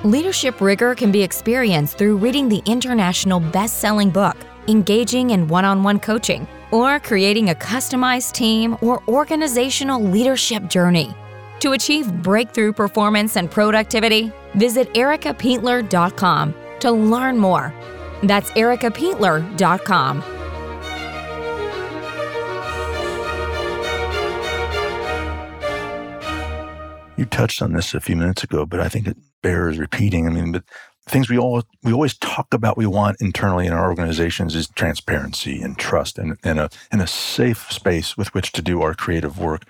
Leadership 0.05 0.61
rigor 0.61 0.95
can 0.95 1.11
be 1.11 1.21
experienced 1.21 1.97
through 1.97 2.15
reading 2.15 2.47
the 2.47 2.63
international 2.65 3.41
best 3.41 3.81
selling 3.81 4.09
book, 4.09 4.37
engaging 4.69 5.31
in 5.31 5.49
one 5.49 5.65
on 5.65 5.83
one 5.83 5.99
coaching, 5.99 6.47
or 6.71 7.01
creating 7.01 7.49
a 7.49 7.55
customized 7.55 8.31
team 8.31 8.77
or 8.81 9.03
organizational 9.09 10.01
leadership 10.01 10.69
journey. 10.69 11.13
To 11.59 11.71
achieve 11.71 12.11
breakthrough 12.21 12.73
performance 12.73 13.37
and 13.37 13.49
productivity, 13.49 14.31
visit 14.55 14.93
ericapeitler.com 14.93 16.55
to 16.79 16.91
learn 16.91 17.37
more. 17.37 17.73
That's 18.23 18.51
ericapeitler.com. 18.51 20.23
You 27.17 27.25
touched 27.25 27.61
on 27.61 27.71
this 27.71 27.93
a 27.93 28.01
few 28.01 28.17
minutes 28.17 28.43
ago, 28.43 28.65
but 28.65 28.81
I 28.81 28.89
think 28.89 29.07
it 29.07 29.17
bears 29.41 29.77
repeating. 29.77 30.27
I 30.27 30.31
mean, 30.31 30.51
but 30.51 30.63
things 31.07 31.29
we 31.29 31.37
all 31.37 31.63
we 31.83 31.93
always 31.93 32.17
talk 32.17 32.53
about 32.53 32.77
we 32.77 32.85
want 32.85 33.21
internally 33.21 33.67
in 33.67 33.73
our 33.73 33.87
organizations 33.87 34.55
is 34.55 34.67
transparency 34.69 35.61
and 35.61 35.77
trust 35.77 36.17
and, 36.17 36.37
and 36.43 36.59
a 36.59 36.69
and 36.91 37.01
a 37.01 37.07
safe 37.07 37.71
space 37.71 38.17
with 38.17 38.33
which 38.33 38.51
to 38.53 38.61
do 38.61 38.81
our 38.81 38.93
creative 38.93 39.39
work 39.39 39.63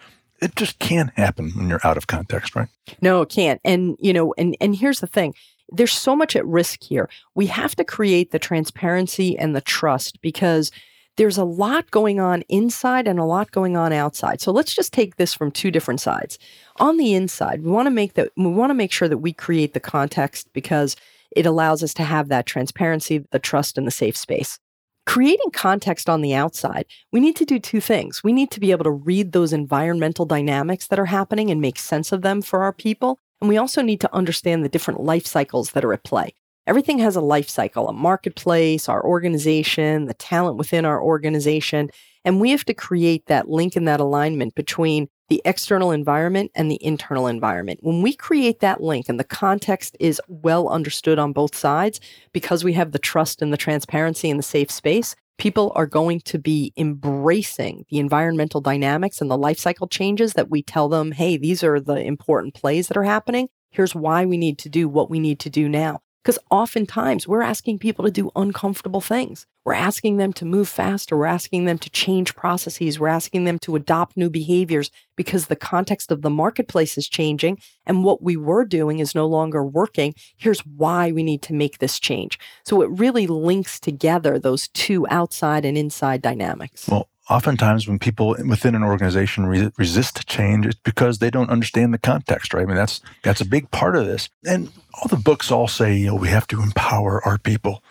it 0.46 0.56
just 0.56 0.78
can't 0.80 1.10
happen 1.16 1.52
when 1.56 1.68
you're 1.68 1.86
out 1.86 1.98
of 1.98 2.08
context, 2.08 2.56
right? 2.56 2.70
No, 3.02 3.24
it 3.24 3.30
can't. 3.30 3.60
And 3.66 3.98
you 4.00 4.14
know, 4.14 4.34
and 4.38 4.56
and 4.62 4.76
here's 4.76 5.00
the 5.00 5.08
thing. 5.08 5.34
There's 5.70 5.92
so 5.92 6.16
much 6.16 6.36
at 6.36 6.46
risk 6.46 6.84
here. 6.84 7.10
We 7.34 7.48
have 7.48 7.76
to 7.78 7.84
create 7.84 8.32
the 8.32 8.40
transparency 8.40 9.38
and 9.38 9.56
the 9.56 9.62
trust 9.62 10.22
because 10.22 10.72
there's 11.18 11.40
a 11.40 11.44
lot 11.44 11.90
going 11.90 12.20
on 12.20 12.44
inside 12.44 13.08
and 13.08 13.18
a 13.18 13.24
lot 13.24 13.52
going 13.52 13.76
on 13.76 13.92
outside. 13.92 14.40
So 14.40 14.52
let's 14.52 14.76
just 14.76 14.94
take 14.94 15.16
this 15.16 15.34
from 15.34 15.50
two 15.50 15.72
different 15.72 16.02
sides. 16.02 16.38
On 16.76 16.98
the 16.98 17.16
inside, 17.16 17.64
we 17.64 17.72
want 17.72 17.88
to 17.88 17.92
make 17.92 18.14
that 18.14 18.32
we 18.38 18.48
want 18.48 18.70
to 18.70 18.76
make 18.76 18.92
sure 18.92 19.08
that 19.08 19.18
we 19.18 19.34
create 19.34 19.74
the 19.74 19.80
context 19.80 20.48
because 20.54 20.96
it 21.32 21.48
allows 21.48 21.82
us 21.82 21.94
to 21.96 22.04
have 22.04 22.28
that 22.28 22.46
transparency, 22.46 23.26
the 23.32 23.40
trust 23.40 23.78
and 23.78 23.88
the 23.88 23.92
safe 23.92 24.16
space 24.16 24.60
creating 25.06 25.52
context 25.54 26.10
on 26.10 26.22
the 26.22 26.34
outside, 26.34 26.86
we 27.12 27.20
need 27.20 27.36
to 27.38 27.46
do 27.46 27.60
two 27.60 27.82
things. 27.82 28.24
We 28.24 28.34
need 28.34 28.52
to 28.52 28.60
be 28.60 28.72
able 28.72 28.84
to 28.86 28.92
read 28.92 29.32
those 29.32 29.54
environmental 29.54 30.26
dynamics 30.26 30.88
that 30.88 31.00
are 31.00 31.06
happening 31.06 31.52
and 31.52 31.62
make 31.62 31.80
sense 31.80 32.12
of 32.12 32.22
them 32.22 32.42
for 32.42 32.64
our 32.64 32.74
people. 32.74 33.20
And 33.42 33.50
we 33.50 33.58
also 33.58 33.82
need 33.82 34.02
to 34.02 34.14
understand 34.14 34.64
the 34.64 34.70
different 34.70 35.02
life 35.02 35.26
cycles 35.26 35.72
that 35.72 35.86
are 35.86 35.94
at 35.94 36.04
play. 36.04 36.34
Everything 36.68 36.98
has 37.00 37.16
a 37.16 37.22
life 37.22 37.48
cycle, 37.48 37.88
a 37.88 37.94
marketplace, 37.94 38.90
our 38.90 39.04
organization, 39.04 40.06
the 40.06 40.16
talent 40.16 40.58
within 40.58 40.84
our 40.84 41.02
organization. 41.02 41.90
And 42.24 42.42
we 42.42 42.50
have 42.50 42.66
to 42.66 42.74
create 42.74 43.28
that 43.28 43.48
link 43.48 43.76
and 43.76 43.88
that 43.88 44.00
alignment 44.00 44.56
between 44.56 45.08
the 45.30 45.42
external 45.46 45.92
environment 45.92 46.52
and 46.56 46.70
the 46.70 46.84
internal 46.84 47.28
environment. 47.28 47.80
When 47.82 48.02
we 48.02 48.14
create 48.14 48.60
that 48.60 48.82
link 48.82 49.10
and 49.10 49.20
the 49.20 49.24
context 49.24 49.98
is 50.00 50.22
well 50.28 50.70
understood 50.70 51.20
on 51.20 51.34
both 51.34 51.56
sides, 51.56 52.00
because 52.32 52.64
we 52.64 52.74
have 52.74 52.92
the 52.92 53.00
trust 53.00 53.42
and 53.42 53.52
the 53.52 53.58
transparency 53.58 54.30
and 54.30 54.38
the 54.40 54.44
safe 54.44 54.70
space, 54.70 55.16
people 55.38 55.72
are 55.76 55.86
going 55.88 56.22
to 56.22 56.40
be 56.40 56.72
embracing 56.78 57.86
the 57.90 58.00
environmental 58.00 58.62
dynamics 58.62 59.20
and 59.20 59.30
the 59.30 59.38
life 59.38 59.60
cycle 59.60 59.88
changes 59.88 60.34
that 60.34 60.50
we 60.50 60.62
tell 60.62 60.88
them, 60.88 61.12
hey, 61.12 61.38
these 61.38 61.64
are 61.64 61.80
the 61.80 61.96
important 61.96 62.54
plays 62.54 62.88
that 62.88 62.98
are 62.98 63.04
happening. 63.04 63.50
Here's 63.72 63.96
why 63.96 64.26
we 64.26 64.38
need 64.38 64.58
to 64.60 64.70
do 64.70 64.88
what 64.88 65.10
we 65.10 65.20
need 65.20 65.40
to 65.42 65.50
do 65.50 65.68
now. 65.68 66.02
Because 66.24 66.40
oftentimes 66.50 67.28
we're 67.28 67.42
asking 67.42 67.80
people 67.80 68.06
to 68.06 68.12
do 68.12 68.32
uncomfortable 68.36 69.02
things. 69.02 69.46
We're 69.66 69.74
asking 69.74 70.18
them 70.18 70.32
to 70.34 70.46
move 70.46 70.70
faster. 70.70 71.18
We're 71.18 71.26
asking 71.26 71.66
them 71.66 71.80
to 71.80 71.90
change 71.90 72.36
processes. 72.36 73.00
We're 73.00 73.08
asking 73.08 73.46
them 73.46 73.58
to 73.60 73.76
adopt 73.76 74.16
new 74.16 74.30
behaviors 74.30 74.92
because 75.16 75.48
the 75.48 75.56
context 75.56 76.12
of 76.12 76.22
the 76.22 76.30
marketplace 76.30 76.98
is 76.98 77.10
changing 77.10 77.60
and 77.86 78.04
what 78.04 78.22
we 78.22 78.38
were 78.38 78.64
doing 78.64 79.00
is 79.00 79.16
no 79.16 79.26
longer 79.26 79.66
working. 79.66 80.14
Here's 80.38 80.60
why 80.60 81.12
we 81.12 81.24
need 81.24 81.42
to 81.44 81.54
make 81.54 81.80
this 81.80 82.00
change. 82.00 82.38
So 82.64 82.84
it 82.84 82.90
really 82.92 83.26
links 83.26 83.80
together 83.80 84.38
those 84.38 84.68
two 84.70 85.08
outside 85.10 85.66
and 85.66 85.78
inside 85.78 86.22
dynamics. 86.22 86.88
Well, 86.88 87.10
oftentimes 87.30 87.88
when 87.88 87.98
people 87.98 88.36
within 88.48 88.76
an 88.76 88.84
organization 88.84 89.48
re- 89.48 89.72
resist 89.78 90.28
change, 90.28 90.68
it's 90.68 90.80
because 90.84 91.18
they 91.18 91.32
don't 91.32 91.50
understand 91.50 91.92
the 91.92 91.98
context, 91.98 92.54
right? 92.54 92.64
I 92.64 92.66
mean, 92.66 92.76
that's 92.76 93.02
that's 93.24 93.42
a 93.42 93.46
big 93.46 93.72
part 93.72 93.96
of 93.96 94.06
this. 94.06 94.30
And 94.46 94.72
all 94.94 95.08
the 95.08 95.18
books 95.18 95.52
all 95.52 95.68
say, 95.68 95.96
you 95.96 96.08
know, 96.08 96.16
we 96.16 96.30
have 96.30 96.48
to 96.48 96.62
empower 96.62 97.26
our 97.26 97.40
people. 97.40 97.84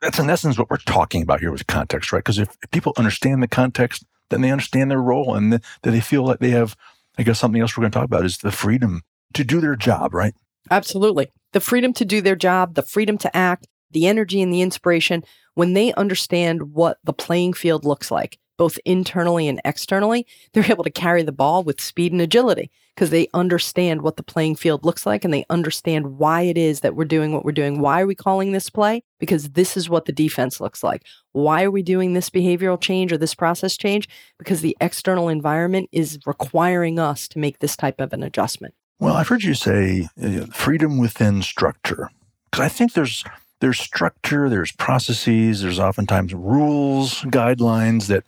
That's 0.00 0.18
in 0.18 0.30
essence 0.30 0.58
what 0.58 0.70
we're 0.70 0.76
talking 0.78 1.22
about 1.22 1.40
here 1.40 1.50
with 1.50 1.66
context, 1.66 2.12
right? 2.12 2.20
Because 2.20 2.38
if, 2.38 2.56
if, 2.62 2.70
people 2.70 2.92
understand 2.96 3.42
the 3.42 3.48
context, 3.48 4.04
then 4.30 4.42
they 4.42 4.50
understand 4.50 4.90
their 4.90 5.02
role 5.02 5.34
and 5.34 5.52
that 5.52 5.62
they 5.82 6.00
feel 6.00 6.24
like 6.24 6.38
they 6.38 6.50
have, 6.50 6.76
I 7.18 7.24
guess 7.24 7.38
something 7.38 7.60
else 7.60 7.76
we're 7.76 7.82
going 7.82 7.92
to 7.92 7.98
talk 7.98 8.04
about 8.04 8.24
is 8.24 8.38
the 8.38 8.52
freedom 8.52 9.02
to 9.34 9.44
do 9.44 9.60
their 9.60 9.76
job, 9.76 10.14
right? 10.14 10.34
Absolutely. 10.70 11.28
The 11.52 11.60
freedom 11.60 11.92
to 11.94 12.04
do 12.04 12.20
their 12.20 12.36
job, 12.36 12.74
the 12.74 12.82
freedom 12.82 13.18
to 13.18 13.36
act, 13.36 13.66
the 13.90 14.06
energy 14.06 14.42
and 14.42 14.52
the 14.52 14.62
inspiration 14.62 15.24
when 15.54 15.72
they 15.72 15.92
understand 15.94 16.74
what 16.74 16.98
the 17.02 17.12
playing 17.12 17.54
field 17.54 17.84
looks 17.84 18.10
like 18.10 18.38
both 18.58 18.78
internally 18.84 19.48
and 19.48 19.60
externally, 19.64 20.26
they're 20.52 20.70
able 20.70 20.84
to 20.84 20.90
carry 20.90 21.22
the 21.22 21.32
ball 21.32 21.64
with 21.64 21.80
speed 21.80 22.12
and 22.12 22.20
agility 22.20 22.70
because 22.94 23.10
they 23.10 23.28
understand 23.32 24.02
what 24.02 24.16
the 24.16 24.22
playing 24.24 24.56
field 24.56 24.84
looks 24.84 25.06
like 25.06 25.24
and 25.24 25.32
they 25.32 25.46
understand 25.48 26.18
why 26.18 26.42
it 26.42 26.58
is 26.58 26.80
that 26.80 26.96
we're 26.96 27.04
doing 27.04 27.32
what 27.32 27.44
we're 27.44 27.52
doing. 27.52 27.80
Why 27.80 28.00
are 28.02 28.06
we 28.08 28.16
calling 28.16 28.50
this 28.50 28.68
play? 28.68 29.04
Because 29.20 29.50
this 29.50 29.76
is 29.76 29.88
what 29.88 30.04
the 30.04 30.12
defense 30.12 30.60
looks 30.60 30.82
like. 30.82 31.04
Why 31.30 31.62
are 31.62 31.70
we 31.70 31.82
doing 31.82 32.12
this 32.12 32.28
behavioral 32.28 32.80
change 32.80 33.12
or 33.12 33.16
this 33.16 33.36
process 33.36 33.76
change? 33.76 34.08
Because 34.36 34.60
the 34.60 34.76
external 34.80 35.28
environment 35.28 35.88
is 35.92 36.18
requiring 36.26 36.98
us 36.98 37.28
to 37.28 37.38
make 37.38 37.60
this 37.60 37.76
type 37.76 38.00
of 38.00 38.12
an 38.12 38.24
adjustment. 38.24 38.74
Well, 38.98 39.14
I've 39.14 39.28
heard 39.28 39.44
you 39.44 39.54
say 39.54 40.08
uh, 40.20 40.46
freedom 40.46 40.98
within 40.98 41.42
structure 41.42 42.10
because 42.50 42.64
I 42.64 42.68
think 42.68 42.94
there's 42.94 43.24
there's 43.60 43.78
structure, 43.78 44.48
there's 44.48 44.72
processes, 44.72 45.62
there's 45.62 45.78
oftentimes 45.78 46.34
rules, 46.34 47.22
guidelines 47.22 48.06
that 48.06 48.24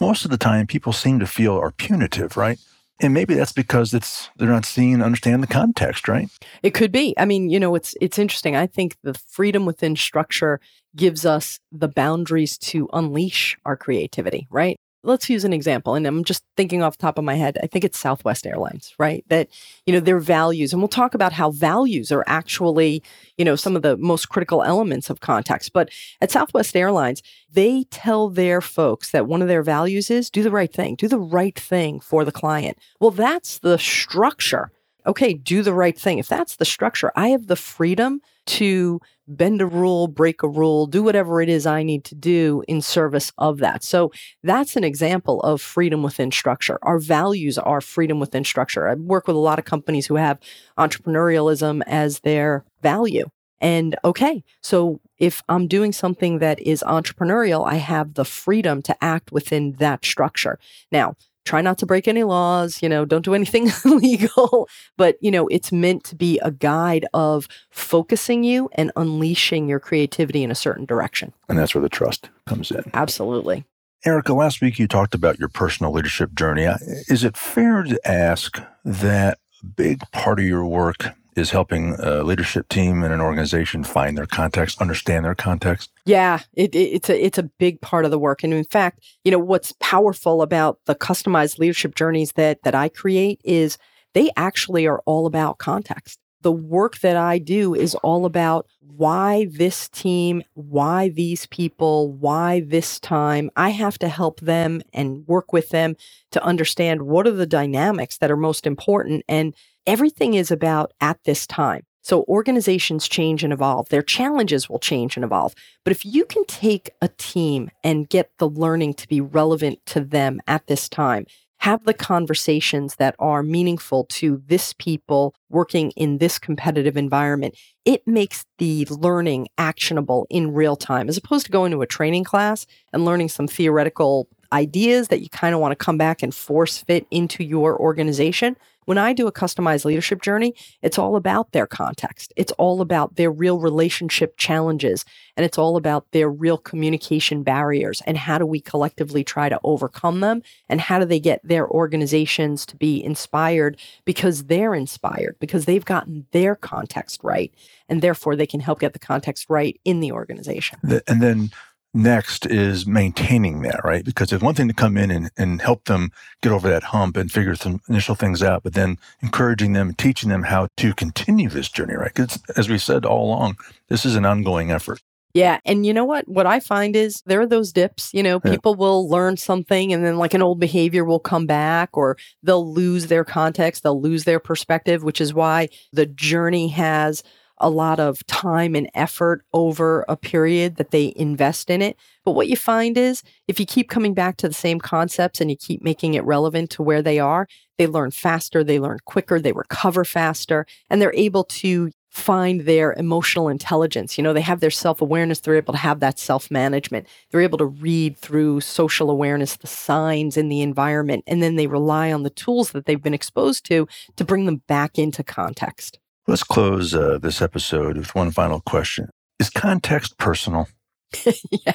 most 0.00 0.24
of 0.24 0.30
the 0.30 0.38
time 0.38 0.66
people 0.66 0.92
seem 0.92 1.18
to 1.20 1.26
feel 1.26 1.56
are 1.56 1.70
punitive, 1.72 2.36
right? 2.36 2.58
And 3.02 3.14
maybe 3.14 3.34
that's 3.34 3.52
because 3.52 3.94
it's 3.94 4.28
they're 4.36 4.48
not 4.48 4.66
seeing 4.66 5.02
understand 5.02 5.42
the 5.42 5.46
context, 5.46 6.06
right? 6.06 6.28
It 6.62 6.74
could 6.74 6.92
be. 6.92 7.14
I 7.18 7.24
mean, 7.24 7.48
you 7.48 7.58
know, 7.58 7.74
it's 7.74 7.94
it's 8.00 8.18
interesting. 8.18 8.56
I 8.56 8.66
think 8.66 8.96
the 9.02 9.14
freedom 9.14 9.64
within 9.64 9.96
structure 9.96 10.60
gives 10.96 11.24
us 11.24 11.60
the 11.72 11.88
boundaries 11.88 12.58
to 12.58 12.88
unleash 12.92 13.56
our 13.64 13.76
creativity, 13.76 14.46
right? 14.50 14.78
Let's 15.02 15.30
use 15.30 15.44
an 15.44 15.52
example 15.52 15.94
and 15.94 16.06
i'm 16.06 16.24
just 16.24 16.44
thinking 16.56 16.82
off 16.82 16.96
the 16.96 17.02
top 17.02 17.18
of 17.18 17.24
my 17.24 17.34
head 17.34 17.58
i 17.62 17.66
think 17.66 17.84
it's 17.84 17.98
southwest 17.98 18.46
airlines 18.46 18.94
right? 18.98 19.24
That 19.28 19.48
you 19.86 19.92
know 19.92 20.00
their 20.00 20.18
values 20.18 20.72
and 20.72 20.80
we'll 20.80 20.88
talk 20.88 21.14
about 21.14 21.32
how 21.32 21.50
values 21.50 22.12
are 22.12 22.24
actually 22.26 23.02
you 23.38 23.44
know 23.44 23.56
some 23.56 23.76
of 23.76 23.82
the 23.82 23.96
most 23.96 24.28
critical 24.28 24.62
elements 24.62 25.10
of 25.10 25.20
context 25.20 25.72
but 25.72 25.90
at 26.20 26.30
southwest 26.30 26.76
airlines 26.76 27.22
they 27.50 27.84
tell 27.90 28.28
their 28.28 28.60
folks 28.60 29.10
that 29.10 29.26
one 29.26 29.42
of 29.42 29.48
their 29.48 29.62
values 29.62 30.10
is 30.10 30.30
do 30.30 30.42
the 30.42 30.50
right 30.50 30.72
thing 30.72 30.94
do 30.94 31.08
the 31.08 31.18
right 31.18 31.58
thing 31.58 32.00
for 32.00 32.24
the 32.24 32.32
client. 32.32 32.78
Well 33.00 33.10
that's 33.10 33.58
the 33.58 33.78
structure. 33.78 34.70
Okay 35.06 35.34
do 35.34 35.62
the 35.62 35.74
right 35.74 35.98
thing. 35.98 36.18
If 36.18 36.28
that's 36.28 36.56
the 36.56 36.64
structure 36.64 37.10
i 37.16 37.28
have 37.28 37.46
the 37.46 37.56
freedom 37.56 38.20
to 38.46 39.00
bend 39.36 39.62
a 39.62 39.66
rule, 39.66 40.08
break 40.08 40.42
a 40.42 40.48
rule, 40.48 40.86
do 40.86 41.02
whatever 41.02 41.40
it 41.40 41.48
is 41.48 41.66
I 41.66 41.82
need 41.82 42.04
to 42.04 42.14
do 42.14 42.62
in 42.68 42.82
service 42.82 43.32
of 43.38 43.58
that. 43.58 43.82
So 43.84 44.10
that's 44.42 44.76
an 44.76 44.84
example 44.84 45.40
of 45.42 45.60
freedom 45.62 46.02
within 46.02 46.30
structure. 46.32 46.78
Our 46.82 46.98
values 46.98 47.56
are 47.56 47.80
freedom 47.80 48.20
within 48.20 48.44
structure. 48.44 48.88
I 48.88 48.94
work 48.94 49.26
with 49.26 49.36
a 49.36 49.40
lot 49.40 49.58
of 49.58 49.64
companies 49.64 50.06
who 50.06 50.16
have 50.16 50.38
entrepreneurialism 50.78 51.82
as 51.86 52.20
their 52.20 52.64
value. 52.82 53.26
And 53.60 53.96
okay, 54.04 54.42
so 54.62 55.00
if 55.18 55.42
I'm 55.48 55.66
doing 55.66 55.92
something 55.92 56.38
that 56.38 56.60
is 56.60 56.82
entrepreneurial, 56.86 57.66
I 57.66 57.74
have 57.74 58.14
the 58.14 58.24
freedom 58.24 58.80
to 58.82 59.04
act 59.04 59.32
within 59.32 59.72
that 59.72 60.04
structure. 60.04 60.58
Now, 60.90 61.14
try 61.44 61.60
not 61.60 61.78
to 61.78 61.86
break 61.86 62.06
any 62.06 62.22
laws, 62.22 62.82
you 62.82 62.88
know, 62.88 63.04
don't 63.04 63.24
do 63.24 63.34
anything 63.34 63.70
illegal. 63.84 64.68
But, 64.96 65.16
you 65.20 65.30
know, 65.30 65.48
it's 65.48 65.72
meant 65.72 66.04
to 66.04 66.14
be 66.14 66.38
a 66.40 66.50
guide 66.50 67.06
of 67.14 67.48
focusing 67.70 68.44
you 68.44 68.68
and 68.74 68.92
unleashing 68.96 69.68
your 69.68 69.80
creativity 69.80 70.42
in 70.42 70.50
a 70.50 70.54
certain 70.54 70.84
direction. 70.84 71.32
And 71.48 71.58
that's 71.58 71.74
where 71.74 71.82
the 71.82 71.88
trust 71.88 72.30
comes 72.46 72.70
in. 72.70 72.84
Absolutely. 72.94 73.64
Erica, 74.04 74.32
last 74.32 74.62
week 74.62 74.78
you 74.78 74.88
talked 74.88 75.14
about 75.14 75.38
your 75.38 75.48
personal 75.48 75.92
leadership 75.92 76.34
journey. 76.34 76.64
Is 77.08 77.22
it 77.22 77.36
fair 77.36 77.82
to 77.82 78.00
ask 78.08 78.62
that 78.84 79.38
a 79.62 79.66
big 79.66 80.00
part 80.10 80.40
of 80.40 80.46
your 80.46 80.64
work 80.64 81.04
is 81.36 81.50
helping 81.50 81.94
a 81.98 82.22
leadership 82.22 82.68
team 82.68 83.02
and 83.02 83.12
an 83.12 83.20
organization 83.20 83.84
find 83.84 84.16
their 84.16 84.26
context, 84.26 84.80
understand 84.80 85.24
their 85.24 85.34
context? 85.34 85.90
Yeah, 86.04 86.40
it, 86.54 86.74
it, 86.74 86.78
it's 86.78 87.10
a 87.10 87.24
it's 87.24 87.38
a 87.38 87.44
big 87.44 87.80
part 87.80 88.04
of 88.04 88.10
the 88.10 88.18
work. 88.18 88.42
And 88.42 88.52
in 88.52 88.64
fact, 88.64 89.00
you 89.24 89.30
know 89.30 89.38
what's 89.38 89.72
powerful 89.80 90.42
about 90.42 90.78
the 90.86 90.94
customized 90.94 91.58
leadership 91.58 91.94
journeys 91.94 92.32
that 92.32 92.62
that 92.62 92.74
I 92.74 92.88
create 92.88 93.40
is 93.44 93.78
they 94.14 94.30
actually 94.36 94.86
are 94.86 95.02
all 95.06 95.26
about 95.26 95.58
context. 95.58 96.18
The 96.42 96.52
work 96.52 97.00
that 97.00 97.16
I 97.16 97.38
do 97.38 97.74
is 97.74 97.94
all 97.96 98.24
about 98.24 98.66
why 98.80 99.46
this 99.50 99.88
team, 99.88 100.42
why 100.54 101.08
these 101.10 101.46
people, 101.46 102.12
why 102.12 102.60
this 102.60 102.98
time. 102.98 103.50
I 103.56 103.70
have 103.70 103.98
to 104.00 104.08
help 104.08 104.40
them 104.40 104.82
and 104.92 105.26
work 105.26 105.52
with 105.52 105.70
them 105.70 105.96
to 106.32 106.42
understand 106.42 107.02
what 107.02 107.26
are 107.26 107.32
the 107.32 107.46
dynamics 107.46 108.18
that 108.18 108.30
are 108.30 108.36
most 108.36 108.66
important 108.66 109.24
and 109.28 109.54
Everything 109.86 110.34
is 110.34 110.50
about 110.50 110.92
at 111.00 111.18
this 111.24 111.46
time. 111.46 111.84
So 112.02 112.24
organizations 112.28 113.08
change 113.08 113.44
and 113.44 113.52
evolve. 113.52 113.88
Their 113.88 114.02
challenges 114.02 114.68
will 114.68 114.78
change 114.78 115.16
and 115.16 115.24
evolve. 115.24 115.54
But 115.84 115.92
if 115.92 116.04
you 116.04 116.24
can 116.24 116.44
take 116.46 116.90
a 117.02 117.08
team 117.08 117.70
and 117.84 118.08
get 118.08 118.30
the 118.38 118.48
learning 118.48 118.94
to 118.94 119.08
be 119.08 119.20
relevant 119.20 119.80
to 119.86 120.00
them 120.00 120.40
at 120.46 120.66
this 120.66 120.88
time, 120.88 121.26
have 121.58 121.84
the 121.84 121.92
conversations 121.92 122.96
that 122.96 123.14
are 123.18 123.42
meaningful 123.42 124.04
to 124.04 124.42
this 124.46 124.72
people 124.78 125.34
working 125.50 125.90
in 125.90 126.16
this 126.16 126.38
competitive 126.38 126.96
environment, 126.96 127.54
it 127.84 128.06
makes 128.06 128.46
the 128.56 128.86
learning 128.86 129.46
actionable 129.58 130.26
in 130.30 130.54
real 130.54 130.74
time, 130.74 131.06
as 131.06 131.18
opposed 131.18 131.44
to 131.44 131.52
going 131.52 131.70
to 131.70 131.82
a 131.82 131.86
training 131.86 132.24
class 132.24 132.64
and 132.94 133.04
learning 133.04 133.28
some 133.28 133.46
theoretical 133.46 134.26
ideas 134.52 135.08
that 135.08 135.20
you 135.20 135.28
kind 135.28 135.54
of 135.54 135.60
want 135.60 135.72
to 135.72 135.76
come 135.76 135.98
back 135.98 136.22
and 136.22 136.34
force 136.34 136.78
fit 136.78 137.06
into 137.10 137.44
your 137.44 137.78
organization. 137.78 138.56
When 138.90 138.98
I 138.98 139.12
do 139.12 139.28
a 139.28 139.32
customized 139.32 139.84
leadership 139.84 140.20
journey, 140.20 140.52
it's 140.82 140.98
all 140.98 141.14
about 141.14 141.52
their 141.52 141.68
context. 141.68 142.32
It's 142.34 142.50
all 142.58 142.80
about 142.80 143.14
their 143.14 143.30
real 143.30 143.60
relationship 143.60 144.36
challenges 144.36 145.04
and 145.36 145.46
it's 145.46 145.58
all 145.58 145.76
about 145.76 146.10
their 146.10 146.28
real 146.28 146.58
communication 146.58 147.44
barriers 147.44 148.02
and 148.04 148.16
how 148.16 148.36
do 148.36 148.44
we 148.44 148.60
collectively 148.60 149.22
try 149.22 149.48
to 149.48 149.60
overcome 149.62 150.18
them 150.18 150.42
and 150.68 150.80
how 150.80 150.98
do 150.98 151.04
they 151.04 151.20
get 151.20 151.40
their 151.44 151.68
organizations 151.70 152.66
to 152.66 152.76
be 152.76 153.00
inspired 153.00 153.76
because 154.04 154.46
they're 154.46 154.74
inspired 154.74 155.36
because 155.38 155.66
they've 155.66 155.84
gotten 155.84 156.26
their 156.32 156.56
context 156.56 157.20
right 157.22 157.54
and 157.88 158.02
therefore 158.02 158.34
they 158.34 158.46
can 158.46 158.58
help 158.58 158.80
get 158.80 158.92
the 158.92 158.98
context 158.98 159.46
right 159.48 159.80
in 159.84 160.00
the 160.00 160.10
organization. 160.10 160.80
And 161.06 161.22
then 161.22 161.50
next 161.92 162.46
is 162.46 162.86
maintaining 162.86 163.62
that, 163.62 163.80
right? 163.84 164.04
Because 164.04 164.32
it's 164.32 164.42
one 164.42 164.54
thing 164.54 164.68
to 164.68 164.74
come 164.74 164.96
in 164.96 165.10
and, 165.10 165.30
and 165.36 165.60
help 165.60 165.84
them 165.84 166.10
get 166.42 166.52
over 166.52 166.68
that 166.68 166.84
hump 166.84 167.16
and 167.16 167.30
figure 167.30 167.54
some 167.54 167.80
initial 167.88 168.14
things 168.14 168.42
out, 168.42 168.62
but 168.62 168.74
then 168.74 168.98
encouraging 169.22 169.72
them 169.72 169.88
and 169.88 169.98
teaching 169.98 170.30
them 170.30 170.44
how 170.44 170.68
to 170.76 170.94
continue 170.94 171.48
this 171.48 171.68
journey, 171.68 171.94
right? 171.94 172.12
Because 172.14 172.38
as 172.56 172.68
we 172.68 172.78
said 172.78 173.04
all 173.04 173.26
along, 173.26 173.56
this 173.88 174.04
is 174.04 174.14
an 174.14 174.24
ongoing 174.24 174.70
effort. 174.70 175.00
Yeah. 175.32 175.60
And 175.64 175.86
you 175.86 175.94
know 175.94 176.04
what? 176.04 176.26
What 176.26 176.46
I 176.46 176.58
find 176.58 176.96
is 176.96 177.22
there 177.24 177.40
are 177.40 177.46
those 177.46 177.72
dips. 177.72 178.12
You 178.12 178.22
know, 178.22 178.40
people 178.40 178.72
yeah. 178.72 178.78
will 178.78 179.08
learn 179.08 179.36
something 179.36 179.92
and 179.92 180.04
then 180.04 180.18
like 180.18 180.34
an 180.34 180.42
old 180.42 180.58
behavior 180.58 181.04
will 181.04 181.20
come 181.20 181.46
back 181.46 181.90
or 181.92 182.16
they'll 182.42 182.72
lose 182.72 183.06
their 183.06 183.24
context, 183.24 183.82
they'll 183.84 184.00
lose 184.00 184.24
their 184.24 184.40
perspective, 184.40 185.04
which 185.04 185.20
is 185.20 185.32
why 185.32 185.68
the 185.92 186.06
journey 186.06 186.68
has 186.68 187.22
a 187.60 187.70
lot 187.70 188.00
of 188.00 188.26
time 188.26 188.74
and 188.74 188.90
effort 188.94 189.44
over 189.52 190.04
a 190.08 190.16
period 190.16 190.76
that 190.76 190.90
they 190.90 191.12
invest 191.16 191.70
in 191.70 191.82
it. 191.82 191.96
But 192.24 192.32
what 192.32 192.48
you 192.48 192.56
find 192.56 192.96
is 192.96 193.22
if 193.48 193.60
you 193.60 193.66
keep 193.66 193.88
coming 193.88 194.14
back 194.14 194.36
to 194.38 194.48
the 194.48 194.54
same 194.54 194.80
concepts 194.80 195.40
and 195.40 195.50
you 195.50 195.56
keep 195.56 195.82
making 195.82 196.14
it 196.14 196.24
relevant 196.24 196.70
to 196.70 196.82
where 196.82 197.02
they 197.02 197.18
are, 197.18 197.46
they 197.78 197.86
learn 197.86 198.10
faster, 198.10 198.64
they 198.64 198.78
learn 198.80 198.98
quicker, 199.04 199.40
they 199.40 199.52
recover 199.52 200.04
faster, 200.04 200.66
and 200.88 201.00
they're 201.00 201.14
able 201.14 201.44
to 201.44 201.90
find 202.10 202.62
their 202.62 202.92
emotional 202.94 203.48
intelligence. 203.48 204.18
You 204.18 204.24
know, 204.24 204.32
they 204.32 204.40
have 204.40 204.60
their 204.60 204.70
self 204.70 205.00
awareness, 205.00 205.40
they're 205.40 205.56
able 205.56 205.72
to 205.72 205.78
have 205.78 206.00
that 206.00 206.18
self 206.18 206.50
management. 206.50 207.06
They're 207.30 207.40
able 207.40 207.58
to 207.58 207.66
read 207.66 208.16
through 208.16 208.60
social 208.60 209.10
awareness, 209.10 209.56
the 209.56 209.66
signs 209.66 210.36
in 210.36 210.48
the 210.48 210.60
environment, 210.60 211.24
and 211.26 211.42
then 211.42 211.56
they 211.56 211.66
rely 211.66 212.12
on 212.12 212.22
the 212.22 212.30
tools 212.30 212.72
that 212.72 212.86
they've 212.86 213.02
been 213.02 213.14
exposed 213.14 213.64
to 213.66 213.86
to 214.16 214.24
bring 214.24 214.46
them 214.46 214.62
back 214.66 214.98
into 214.98 215.22
context. 215.22 215.98
Let's 216.30 216.44
close 216.44 216.94
uh, 216.94 217.18
this 217.20 217.42
episode 217.42 217.96
with 217.96 218.14
one 218.14 218.30
final 218.30 218.60
question. 218.60 219.08
Is 219.40 219.50
context 219.50 220.16
personal? 220.16 220.68
yeah. 221.50 221.72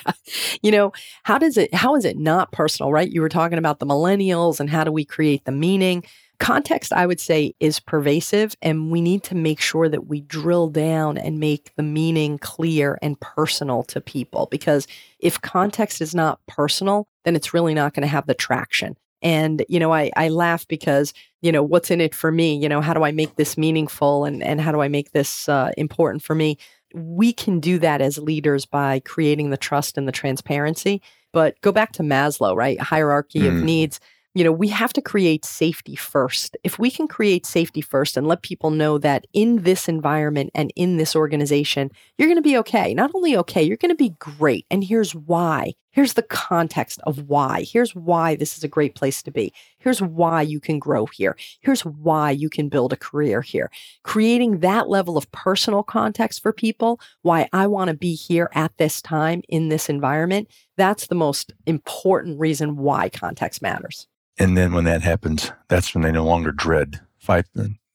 You 0.62 0.72
know, 0.72 0.94
how 1.24 1.38
does 1.38 1.58
it 1.58 1.74
how 1.74 1.98
is 1.98 2.06
it 2.06 2.18
not 2.18 2.54
personal, 2.54 2.90
right? 2.90 3.12
You 3.12 3.20
were 3.20 3.28
talking 3.28 3.58
about 3.58 3.80
the 3.80 3.86
millennials 3.86 4.62
and 4.62 4.70
how 4.70 4.86
do 4.86 4.94
we 4.94 5.04
create 5.04 5.44
the 5.44 5.52
meaning? 5.52 6.06
Context, 6.40 6.94
I 6.94 7.06
would 7.06 7.20
say, 7.20 7.54
is 7.60 7.82
pervasive, 7.82 8.56
and 8.62 8.92
we 8.92 9.02
need 9.02 9.24
to 9.24 9.36
make 9.36 9.60
sure 9.60 9.90
that 9.90 10.08
we 10.08 10.22
drill 10.22 10.70
down 10.70 11.18
and 11.18 11.38
make 11.38 11.74
the 11.76 11.84
meaning 11.84 12.38
clear 12.38 12.98
and 13.02 13.20
personal 13.20 13.84
to 13.84 14.00
people. 14.00 14.48
Because 14.50 14.88
if 15.20 15.42
context 15.42 16.00
is 16.00 16.16
not 16.16 16.40
personal, 16.48 17.10
then 17.26 17.36
it's 17.36 17.54
really 17.54 17.74
not 17.74 17.94
going 17.94 18.04
to 18.04 18.08
have 18.08 18.26
the 18.26 18.34
traction. 18.34 18.96
And, 19.26 19.66
you 19.68 19.80
know, 19.80 19.92
I, 19.92 20.12
I 20.16 20.30
laugh 20.30 20.68
because, 20.68 21.12
you 21.42 21.52
know, 21.52 21.64
what's 21.64 21.90
in 21.90 22.00
it 22.00 22.14
for 22.14 22.32
me? 22.32 22.56
You 22.56 22.70
know, 22.70 22.80
how 22.80 22.94
do 22.94 23.04
I 23.04 23.12
make 23.12 23.38
this 23.38 23.58
meaningful 23.58 24.24
and, 24.24 24.44
and 24.44 24.62
how 24.62 24.72
do 24.72 24.82
I 24.82 24.88
make 24.88 25.14
this 25.14 25.50
uh, 25.50 25.72
important 25.78 26.22
for 26.22 26.36
me? 26.36 26.60
We 26.94 27.34
can 27.34 27.60
do 27.60 27.80
that 27.80 28.02
as 28.02 28.20
leaders 28.20 28.68
by 28.68 29.00
creating 29.00 29.50
the 29.50 29.58
trust 29.58 29.98
and 29.98 30.08
the 30.08 30.12
transparency. 30.12 31.02
But 31.34 31.60
go 31.62 31.72
back 31.72 31.92
to 31.94 32.04
Maslow, 32.04 32.56
right? 32.56 32.80
Hierarchy 32.80 33.40
mm. 33.40 33.48
of 33.48 33.56
needs. 33.56 34.00
You 34.36 34.44
know, 34.44 34.52
we 34.52 34.68
have 34.68 34.94
to 34.94 35.02
create 35.02 35.44
safety 35.44 35.96
first. 35.96 36.56
If 36.64 36.78
we 36.78 36.92
can 36.92 37.08
create 37.08 37.48
safety 37.48 37.82
first 37.82 38.18
and 38.18 38.28
let 38.28 38.44
people 38.44 38.70
know 38.70 39.00
that 39.00 39.26
in 39.34 39.64
this 39.64 39.90
environment 39.90 40.52
and 40.54 40.72
in 40.76 40.98
this 40.98 41.16
organization, 41.16 41.90
you're 42.20 42.28
going 42.28 42.38
to 42.38 42.44
be 42.44 42.58
okay. 42.58 42.94
Not 42.94 43.10
only 43.16 43.36
okay, 43.38 43.64
you're 43.64 43.78
going 43.78 43.90
to 43.90 43.96
be 43.96 44.14
great. 44.20 44.68
And 44.70 44.84
here's 44.84 45.16
why 45.16 45.74
Here's 45.96 46.16
the 46.16 46.24
context 46.24 47.00
of 47.04 47.30
why. 47.30 47.62
Here's 47.62 47.96
why 47.96 48.36
this 48.36 48.58
is 48.58 48.66
a 48.66 48.68
great 48.68 48.96
place 48.96 49.24
to 49.24 49.32
be. 49.32 49.54
Here's 49.78 50.02
why 50.02 50.42
you 50.42 50.60
can 50.60 50.78
grow 50.78 51.06
here. 51.06 51.38
Here's 51.62 51.86
why 51.86 52.32
you 52.32 52.50
can 52.50 52.68
build 52.68 52.92
a 52.92 52.98
career 52.98 53.42
here. 53.42 53.72
Creating 54.04 54.60
that 54.60 54.90
level 54.90 55.16
of 55.18 55.32
personal 55.32 55.84
context 55.84 56.42
for 56.42 56.52
people, 56.52 57.00
why 57.22 57.48
I 57.54 57.68
want 57.68 57.88
to 57.92 57.96
be 57.96 58.14
here 58.14 58.50
at 58.52 58.78
this 58.78 59.02
time 59.02 59.42
in 59.48 59.70
this 59.70 59.88
environment, 59.88 60.50
that's 60.76 61.08
the 61.08 61.16
most 61.16 61.54
important 61.66 62.42
reason 62.42 62.76
why 62.76 63.08
context 63.08 63.62
matters. 63.62 64.06
And 64.38 64.58
then 64.58 64.74
when 64.74 64.84
that 64.84 65.02
happens, 65.02 65.54
that's 65.70 65.96
when 65.96 66.04
they 66.04 66.12
no 66.12 66.26
longer 66.26 66.52
dread 66.52 67.00
five, 67.20 67.46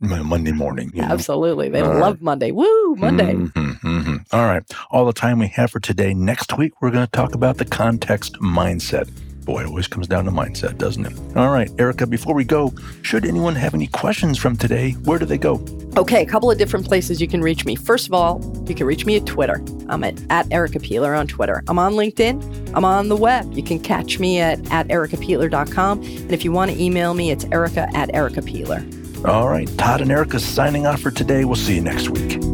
Monday 0.24 0.52
morning. 0.52 0.90
You 0.94 1.02
know? 1.02 1.08
Absolutely. 1.08 1.68
They 1.68 1.80
All 1.80 1.98
love 1.98 2.14
right. 2.14 2.22
Monday. 2.22 2.50
Woo, 2.52 2.94
Monday. 2.96 3.34
Mm-hmm, 3.34 3.86
mm-hmm. 3.86 4.16
All 4.32 4.46
right. 4.46 4.62
All 4.90 5.04
the 5.04 5.12
time 5.12 5.38
we 5.38 5.48
have 5.48 5.70
for 5.70 5.80
today. 5.80 6.14
Next 6.14 6.56
week, 6.56 6.72
we're 6.80 6.90
going 6.90 7.04
to 7.04 7.10
talk 7.12 7.34
about 7.34 7.58
the 7.58 7.66
context 7.66 8.34
mindset. 8.40 9.10
Boy, 9.44 9.62
it 9.62 9.66
always 9.66 9.88
comes 9.88 10.06
down 10.06 10.26
to 10.26 10.30
mindset, 10.30 10.78
doesn't 10.78 11.06
it? 11.06 11.36
All 11.36 11.50
right, 11.50 11.70
Erica, 11.78 12.06
before 12.06 12.34
we 12.34 12.44
go, 12.44 12.72
should 13.02 13.24
anyone 13.24 13.54
have 13.54 13.74
any 13.74 13.86
questions 13.86 14.38
from 14.38 14.56
today, 14.56 14.92
where 15.04 15.18
do 15.18 15.24
they 15.24 15.38
go? 15.38 15.64
Okay, 15.96 16.22
a 16.22 16.26
couple 16.26 16.50
of 16.50 16.58
different 16.58 16.86
places 16.86 17.20
you 17.20 17.26
can 17.26 17.40
reach 17.40 17.64
me. 17.64 17.74
First 17.74 18.06
of 18.06 18.12
all, 18.12 18.40
you 18.68 18.74
can 18.74 18.86
reach 18.86 19.06
me 19.06 19.16
at 19.16 19.26
Twitter. 19.26 19.62
I'm 19.88 20.04
at, 20.04 20.20
at 20.30 20.50
Erica 20.52 20.78
Peitler 20.78 21.18
on 21.18 21.26
Twitter. 21.26 21.64
I'm 21.68 21.78
on 21.78 21.94
LinkedIn. 21.94 22.72
I'm 22.74 22.84
on 22.84 23.08
the 23.08 23.16
web. 23.16 23.52
You 23.52 23.62
can 23.62 23.80
catch 23.80 24.18
me 24.18 24.40
at, 24.40 24.60
at 24.70 24.88
ericapeitler.com. 24.88 26.02
And 26.02 26.32
if 26.32 26.44
you 26.44 26.52
want 26.52 26.70
to 26.70 26.80
email 26.80 27.14
me, 27.14 27.30
it's 27.30 27.44
erica 27.46 27.88
at 27.94 28.10
ericapeitler. 28.10 28.99
All 29.24 29.48
right. 29.48 29.68
Todd 29.76 30.00
and 30.00 30.10
Erica 30.10 30.40
signing 30.40 30.86
off 30.86 31.00
for 31.00 31.10
today. 31.10 31.44
We'll 31.44 31.56
see 31.56 31.74
you 31.74 31.82
next 31.82 32.08
week. 32.08 32.49